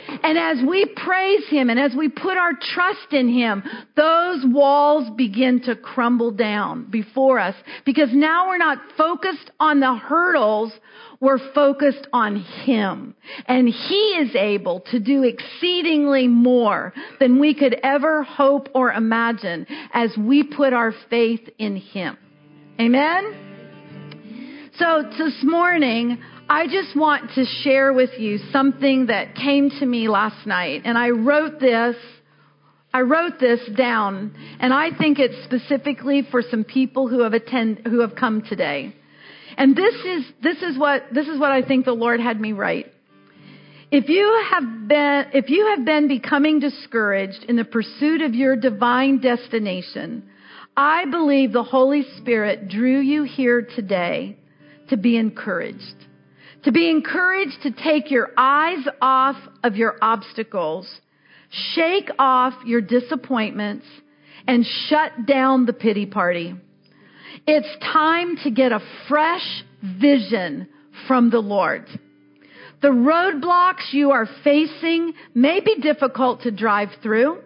And 0.07 0.37
as 0.37 0.57
we 0.67 0.85
praise 0.85 1.47
Him 1.49 1.69
and 1.69 1.79
as 1.79 1.93
we 1.95 2.09
put 2.09 2.37
our 2.37 2.53
trust 2.53 3.11
in 3.11 3.27
Him, 3.29 3.63
those 3.95 4.43
walls 4.45 5.09
begin 5.15 5.61
to 5.63 5.75
crumble 5.75 6.31
down 6.31 6.89
before 6.89 7.39
us 7.39 7.55
because 7.85 8.09
now 8.11 8.47
we're 8.47 8.57
not 8.57 8.79
focused 8.97 9.51
on 9.59 9.79
the 9.79 9.95
hurdles, 9.95 10.71
we're 11.19 11.53
focused 11.53 12.07
on 12.13 12.37
Him. 12.63 13.15
And 13.45 13.67
He 13.67 14.17
is 14.19 14.35
able 14.35 14.81
to 14.91 14.99
do 14.99 15.23
exceedingly 15.23 16.27
more 16.27 16.93
than 17.19 17.39
we 17.39 17.53
could 17.53 17.75
ever 17.83 18.23
hope 18.23 18.69
or 18.73 18.91
imagine 18.91 19.67
as 19.93 20.11
we 20.17 20.43
put 20.43 20.73
our 20.73 20.93
faith 21.09 21.47
in 21.57 21.77
Him. 21.77 22.17
Amen? 22.79 23.49
So 24.79 25.03
this 25.17 25.35
morning, 25.43 26.17
I 26.51 26.67
just 26.67 26.97
want 26.97 27.31
to 27.35 27.45
share 27.63 27.93
with 27.93 28.09
you 28.19 28.37
something 28.51 29.05
that 29.05 29.35
came 29.35 29.69
to 29.69 29.85
me 29.85 30.09
last 30.09 30.45
night. 30.45 30.81
And 30.83 30.97
I 30.97 31.11
wrote 31.11 31.61
this. 31.61 31.95
I 32.93 33.01
wrote 33.01 33.39
this 33.39 33.61
down, 33.77 34.35
and 34.59 34.73
I 34.73 34.89
think 34.97 35.17
it's 35.17 35.45
specifically 35.45 36.23
for 36.29 36.41
some 36.41 36.65
people 36.65 37.07
who 37.07 37.21
have 37.21 37.31
attend, 37.31 37.83
who 37.85 38.01
have 38.01 38.17
come 38.17 38.41
today. 38.41 38.93
And 39.55 39.77
this 39.77 39.95
is, 39.95 40.25
this 40.43 40.57
is 40.57 40.77
what, 40.77 41.03
this 41.13 41.25
is 41.29 41.39
what 41.39 41.53
I 41.53 41.61
think 41.61 41.85
the 41.85 41.93
Lord 41.93 42.19
had 42.19 42.41
me 42.41 42.51
write. 42.51 42.87
If 43.89 44.09
you 44.09 44.43
have 44.51 44.89
been, 44.89 45.27
if 45.33 45.49
you 45.49 45.67
have 45.67 45.85
been 45.85 46.09
becoming 46.09 46.59
discouraged 46.59 47.45
in 47.47 47.55
the 47.55 47.63
pursuit 47.63 48.19
of 48.19 48.35
your 48.35 48.57
divine 48.57 49.21
destination, 49.21 50.29
I 50.75 51.05
believe 51.05 51.53
the 51.53 51.63
Holy 51.63 52.03
Spirit 52.17 52.67
drew 52.67 52.99
you 52.99 53.23
here 53.23 53.61
today 53.61 54.35
to 54.89 54.97
be 54.97 55.15
encouraged 55.15 56.07
to 56.63 56.71
be 56.71 56.89
encouraged 56.89 57.61
to 57.63 57.71
take 57.71 58.11
your 58.11 58.29
eyes 58.37 58.85
off 59.01 59.35
of 59.63 59.75
your 59.75 59.95
obstacles, 60.01 60.87
shake 61.73 62.09
off 62.19 62.53
your 62.65 62.81
disappointments, 62.81 63.85
and 64.47 64.65
shut 64.87 65.25
down 65.25 65.65
the 65.65 65.73
pity 65.73 66.05
party. 66.05 66.55
It's 67.47 67.67
time 67.83 68.37
to 68.43 68.51
get 68.51 68.71
a 68.71 68.79
fresh 69.07 69.63
vision 69.81 70.67
from 71.07 71.29
the 71.29 71.39
Lord. 71.39 71.87
The 72.81 72.89
roadblocks 72.89 73.93
you 73.93 74.11
are 74.11 74.27
facing 74.43 75.13
may 75.33 75.59
be 75.59 75.75
difficult 75.81 76.41
to 76.43 76.51
drive 76.51 76.89
through. 77.01 77.41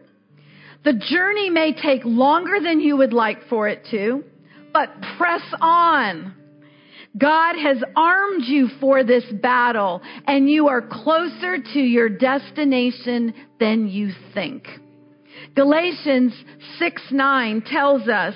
The 0.83 0.93
journey 0.93 1.49
may 1.49 1.73
take 1.73 2.01
longer 2.05 2.59
than 2.61 2.79
you 2.79 2.97
would 2.97 3.13
like 3.13 3.47
for 3.49 3.67
it 3.67 3.85
to, 3.91 4.23
but 4.71 4.89
press 5.17 5.41
on. 5.59 6.35
God 7.17 7.55
has 7.55 7.77
armed 7.95 8.43
you 8.45 8.67
for 8.79 9.03
this 9.03 9.23
battle 9.41 10.01
and 10.27 10.49
you 10.49 10.67
are 10.67 10.81
closer 10.81 11.57
to 11.57 11.79
your 11.79 12.09
destination 12.09 13.33
than 13.59 13.87
you 13.87 14.11
think. 14.33 14.67
Galatians 15.55 16.33
6 16.79 17.01
9 17.11 17.61
tells 17.61 18.07
us, 18.07 18.35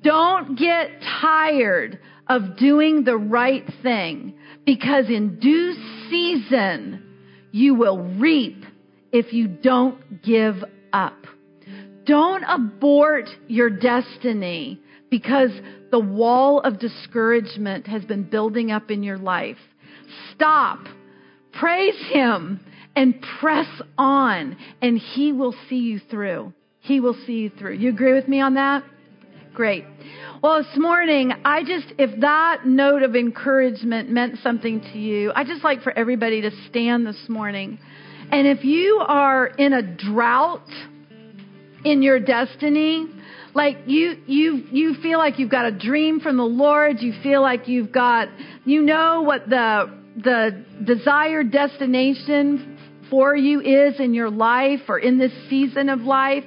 don't 0.00 0.58
get 0.58 0.88
tired 1.20 1.98
of 2.28 2.56
doing 2.56 3.04
the 3.04 3.16
right 3.16 3.64
thing 3.82 4.34
because 4.64 5.06
in 5.08 5.38
due 5.40 5.74
season 6.08 7.02
you 7.50 7.74
will 7.74 7.98
reap 7.98 8.64
if 9.12 9.32
you 9.32 9.48
don't 9.48 10.22
give 10.22 10.56
up. 10.92 11.26
Don't 12.04 12.44
abort 12.44 13.28
your 13.48 13.70
destiny 13.70 14.80
because 15.10 15.50
the 15.92 16.00
wall 16.00 16.60
of 16.60 16.80
discouragement 16.80 17.86
has 17.86 18.04
been 18.04 18.24
building 18.24 18.72
up 18.72 18.90
in 18.90 19.04
your 19.04 19.18
life. 19.18 19.58
Stop, 20.34 20.80
praise 21.52 21.94
Him, 22.10 22.58
and 22.96 23.14
press 23.38 23.68
on, 23.96 24.56
and 24.80 24.98
He 24.98 25.32
will 25.32 25.54
see 25.68 25.76
you 25.76 26.00
through. 26.10 26.52
He 26.80 26.98
will 26.98 27.16
see 27.26 27.34
you 27.34 27.50
through. 27.50 27.74
You 27.74 27.90
agree 27.90 28.14
with 28.14 28.26
me 28.26 28.40
on 28.40 28.54
that? 28.54 28.82
Great. 29.54 29.84
Well, 30.42 30.62
this 30.62 30.76
morning, 30.78 31.32
I 31.44 31.62
just, 31.62 31.92
if 31.98 32.20
that 32.22 32.66
note 32.66 33.02
of 33.02 33.14
encouragement 33.14 34.10
meant 34.10 34.38
something 34.42 34.80
to 34.80 34.98
you, 34.98 35.30
I 35.36 35.44
just 35.44 35.62
like 35.62 35.82
for 35.82 35.96
everybody 35.96 36.40
to 36.40 36.50
stand 36.68 37.06
this 37.06 37.28
morning. 37.28 37.78
And 38.30 38.46
if 38.46 38.64
you 38.64 39.04
are 39.06 39.46
in 39.46 39.74
a 39.74 39.82
drought 39.82 40.66
in 41.84 42.02
your 42.02 42.18
destiny, 42.18 43.06
like 43.54 43.78
you 43.86 44.16
you 44.26 44.64
you 44.70 44.94
feel 45.02 45.18
like 45.18 45.38
you've 45.38 45.50
got 45.50 45.66
a 45.66 45.72
dream 45.72 46.20
from 46.20 46.36
the 46.36 46.44
Lord, 46.44 47.00
you 47.00 47.12
feel 47.22 47.42
like 47.42 47.68
you've 47.68 47.92
got 47.92 48.28
you 48.64 48.82
know 48.82 49.22
what 49.22 49.48
the 49.48 49.98
the 50.16 50.64
desired 50.84 51.52
destination 51.52 52.78
for 53.10 53.36
you 53.36 53.60
is 53.60 54.00
in 54.00 54.14
your 54.14 54.30
life 54.30 54.80
or 54.88 54.98
in 54.98 55.18
this 55.18 55.32
season 55.50 55.88
of 55.90 56.00
life, 56.00 56.44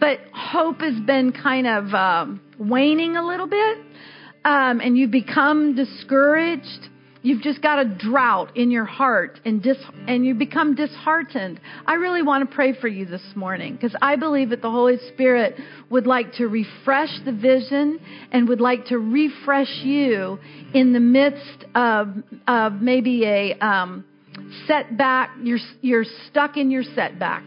but 0.00 0.18
hope 0.32 0.80
has 0.80 0.98
been 1.06 1.32
kind 1.32 1.66
of 1.66 1.94
um, 1.94 2.40
waning 2.58 3.16
a 3.16 3.24
little 3.24 3.46
bit, 3.46 3.78
um, 4.44 4.80
and 4.80 4.98
you've 4.98 5.12
become 5.12 5.76
discouraged. 5.76 6.88
You've 7.22 7.42
just 7.42 7.60
got 7.60 7.78
a 7.78 7.84
drought 7.84 8.56
in 8.56 8.70
your 8.70 8.86
heart 8.86 9.40
and 9.44 9.62
dis- 9.62 9.76
and 10.08 10.24
you 10.24 10.34
become 10.34 10.74
disheartened. 10.74 11.60
I 11.86 11.94
really 11.94 12.22
want 12.22 12.48
to 12.48 12.54
pray 12.54 12.72
for 12.80 12.88
you 12.88 13.04
this 13.04 13.22
morning 13.34 13.74
because 13.74 13.94
I 14.00 14.16
believe 14.16 14.50
that 14.50 14.62
the 14.62 14.70
Holy 14.70 14.96
Spirit 15.12 15.58
would 15.90 16.06
like 16.06 16.32
to 16.34 16.46
refresh 16.48 17.10
the 17.26 17.32
vision 17.32 18.00
and 18.32 18.48
would 18.48 18.60
like 18.60 18.86
to 18.86 18.98
refresh 18.98 19.82
you 19.82 20.38
in 20.72 20.94
the 20.94 21.00
midst 21.00 21.64
of 21.74 22.08
of 22.48 22.80
maybe 22.80 23.26
a 23.26 23.52
um, 23.58 24.04
setback. 24.66 25.30
You're 25.42 25.58
you're 25.82 26.06
stuck 26.30 26.56
in 26.56 26.70
your 26.70 26.84
setback 26.94 27.44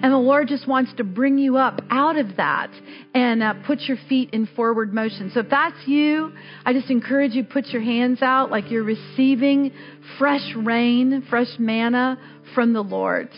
and 0.00 0.12
the 0.12 0.18
Lord 0.18 0.46
just 0.46 0.68
wants 0.68 0.92
to 0.98 1.04
bring 1.04 1.38
you 1.38 1.56
up 1.56 1.80
out 1.90 2.16
of 2.16 2.36
that 2.36 2.70
and 3.14 3.42
uh, 3.42 3.54
put 3.66 3.80
your 3.82 3.96
feet 4.08 4.30
in 4.32 4.46
forward 4.54 4.94
motion. 4.94 5.32
So 5.34 5.40
if 5.40 5.50
that's 5.50 5.76
you, 5.86 6.32
I 6.64 6.72
just 6.72 6.88
encourage 6.88 7.32
you 7.32 7.42
put 7.42 7.66
your 7.66 7.82
hands 7.82 8.22
out 8.22 8.48
like 8.50 8.70
you're 8.70 8.84
receiving 8.84 9.72
fresh 10.16 10.54
rain, 10.56 11.26
fresh 11.28 11.48
manna 11.58 12.16
from 12.54 12.74
the 12.74 12.80
Lord. 12.80 13.28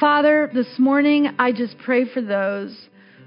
Father, 0.00 0.50
this 0.54 0.78
morning 0.78 1.28
I 1.38 1.52
just 1.52 1.76
pray 1.84 2.10
for 2.10 2.22
those 2.22 2.74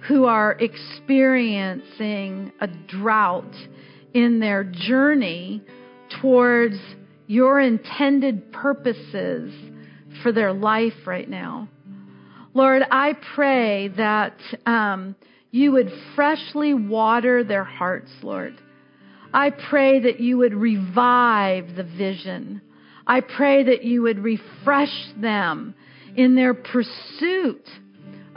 who 0.07 0.25
are 0.25 0.53
experiencing 0.53 2.51
a 2.59 2.67
drought 2.87 3.53
in 4.15 4.39
their 4.39 4.63
journey 4.63 5.61
towards 6.21 6.77
your 7.27 7.59
intended 7.59 8.51
purposes 8.51 9.53
for 10.23 10.31
their 10.31 10.53
life 10.53 10.93
right 11.05 11.29
now. 11.29 11.69
Lord, 12.55 12.83
I 12.89 13.11
pray 13.35 13.89
that 13.89 14.37
um, 14.65 15.17
you 15.51 15.73
would 15.73 15.91
freshly 16.15 16.73
water 16.73 17.43
their 17.43 17.65
hearts, 17.65 18.09
Lord. 18.23 18.55
I 19.33 19.49
pray 19.49 19.99
that 19.99 20.21
you 20.21 20.37
would 20.37 20.53
revive 20.53 21.75
the 21.75 21.83
vision. 21.83 22.61
I 23.05 23.19
pray 23.19 23.65
that 23.65 23.83
you 23.83 24.03
would 24.03 24.19
refresh 24.19 24.95
them 25.17 25.75
in 26.15 26.35
their 26.35 26.53
pursuit 26.53 27.67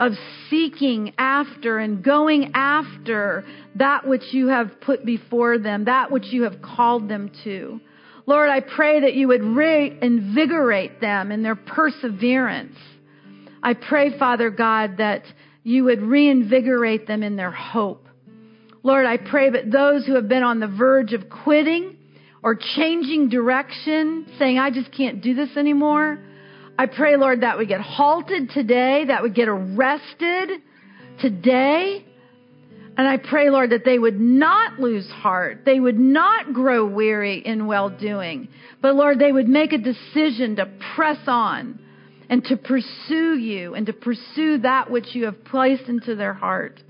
of 0.00 0.12
seeking 0.50 1.14
after 1.16 1.78
and 1.78 2.02
going 2.02 2.50
after 2.54 3.44
that 3.76 4.04
which 4.04 4.24
you 4.32 4.48
have 4.48 4.80
put 4.80 5.06
before 5.06 5.58
them, 5.58 5.84
that 5.84 6.10
which 6.10 6.26
you 6.26 6.42
have 6.42 6.60
called 6.60 7.08
them 7.08 7.30
to. 7.44 7.80
Lord, 8.26 8.50
I 8.50 8.60
pray 8.60 9.02
that 9.02 9.14
you 9.14 9.28
would 9.28 9.44
reinvigorate 9.44 11.00
them 11.00 11.30
in 11.30 11.44
their 11.44 11.54
perseverance. 11.54 12.76
I 13.68 13.74
pray, 13.74 14.18
Father 14.18 14.48
God, 14.48 14.96
that 14.96 15.24
you 15.62 15.84
would 15.84 16.00
reinvigorate 16.00 17.06
them 17.06 17.22
in 17.22 17.36
their 17.36 17.50
hope. 17.50 18.06
Lord, 18.82 19.04
I 19.04 19.18
pray 19.18 19.50
that 19.50 19.70
those 19.70 20.06
who 20.06 20.14
have 20.14 20.26
been 20.26 20.42
on 20.42 20.58
the 20.58 20.68
verge 20.68 21.12
of 21.12 21.28
quitting 21.28 21.98
or 22.42 22.54
changing 22.54 23.28
direction, 23.28 24.26
saying, 24.38 24.58
I 24.58 24.70
just 24.70 24.90
can't 24.90 25.20
do 25.20 25.34
this 25.34 25.54
anymore, 25.58 26.18
I 26.78 26.86
pray, 26.86 27.18
Lord, 27.18 27.42
that 27.42 27.58
would 27.58 27.68
get 27.68 27.82
halted 27.82 28.48
today, 28.52 29.04
that 29.04 29.20
would 29.20 29.34
get 29.34 29.48
arrested 29.48 30.62
today. 31.20 32.06
And 32.96 33.06
I 33.06 33.18
pray, 33.18 33.50
Lord, 33.50 33.68
that 33.72 33.84
they 33.84 33.98
would 33.98 34.18
not 34.18 34.80
lose 34.80 35.10
heart. 35.10 35.66
They 35.66 35.78
would 35.78 35.98
not 35.98 36.54
grow 36.54 36.86
weary 36.86 37.40
in 37.44 37.66
well 37.66 37.90
doing. 37.90 38.48
But 38.80 38.94
Lord, 38.94 39.18
they 39.18 39.30
would 39.30 39.46
make 39.46 39.74
a 39.74 39.78
decision 39.78 40.56
to 40.56 40.70
press 40.94 41.18
on 41.26 41.80
and 42.28 42.44
to 42.44 42.56
pursue 42.56 43.38
you 43.38 43.74
and 43.74 43.86
to 43.86 43.92
pursue 43.92 44.58
that 44.58 44.90
which 44.90 45.14
you 45.14 45.24
have 45.24 45.44
placed 45.44 45.84
into 45.84 46.14
their 46.14 46.34
heart. 46.34 46.82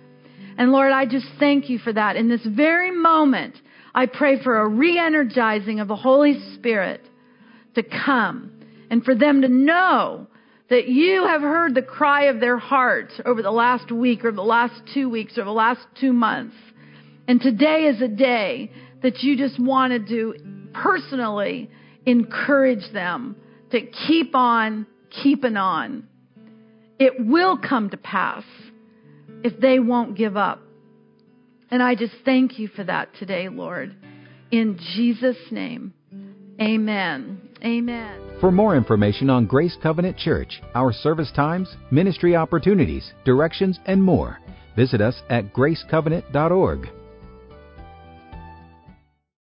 And 0.57 0.73
Lord, 0.73 0.93
I 0.93 1.07
just 1.07 1.27
thank 1.39 1.71
you 1.71 1.79
for 1.79 1.93
that. 1.93 2.17
In 2.17 2.29
this 2.29 2.45
very 2.45 2.91
moment, 2.91 3.55
I 3.95 4.07
pray 4.07 4.43
for 4.43 4.59
a 4.59 4.69
re 4.69 4.99
energizing 4.99 5.81
of 5.81 5.89
the 5.89 5.97
Holy 5.97 6.39
Spirit 6.55 7.01
to 7.75 7.83
come 7.83 8.53
and 8.91 9.05
for 9.05 9.15
them 9.15 9.43
to 9.43 9.49
know 9.49 10.27
that 10.71 10.89
you 10.89 11.27
have 11.27 11.41
heard 11.41 11.75
the 11.75 11.83
cry 11.83 12.25
of 12.25 12.41
their 12.41 12.59
heart 12.59 13.13
over 13.25 13.43
the 13.43 13.51
last 13.51 13.91
week 13.91 14.25
or 14.25 14.33
the 14.33 14.43
last 14.43 14.75
two 14.93 15.09
weeks 15.09 15.39
or 15.39 15.45
the 15.45 15.51
last 15.51 15.81
two 16.01 16.13
months. 16.13 16.57
And 17.27 17.41
today 17.41 17.85
is 17.85 18.03
a 18.03 18.09
day 18.09 18.71
that 19.03 19.23
you 19.23 19.37
just 19.37 19.59
wanted 19.59 20.09
to 20.09 20.35
personally 20.75 21.71
encourage 22.05 22.93
them 22.93 23.37
to 23.71 23.81
keep 23.81 24.35
on 24.35 24.87
keeping 25.11 25.57
on. 25.57 26.07
It 26.99 27.15
will 27.19 27.57
come 27.59 27.91
to 27.91 27.97
pass 27.97 28.45
if 29.45 29.61
they 29.61 29.79
won't 29.79 30.17
give 30.17 30.37
up. 30.37 30.61
And 31.71 31.83
I 31.83 31.95
just 31.95 32.15
thank 32.25 32.59
you 32.59 32.69
for 32.69 32.85
that 32.85 33.15
today, 33.19 33.49
Lord. 33.49 33.95
In 34.51 34.79
Jesus' 34.97 35.37
name, 35.51 35.93
amen. 36.61 37.43
Amen. 37.65 38.39
For 38.41 38.53
more 38.53 38.77
information 38.77 39.31
on 39.31 39.47
Grace 39.47 39.77
Covenant 39.83 40.17
Church, 40.17 40.61
our 40.75 40.93
service 40.93 41.31
times, 41.35 41.75
ministry 41.91 42.37
opportunities, 42.37 43.13
directions, 43.25 43.79
and 43.87 44.03
more, 44.03 44.39
visit 44.77 45.01
us 45.01 45.21
at 45.29 45.53
gracecovenant.org. 45.53 46.89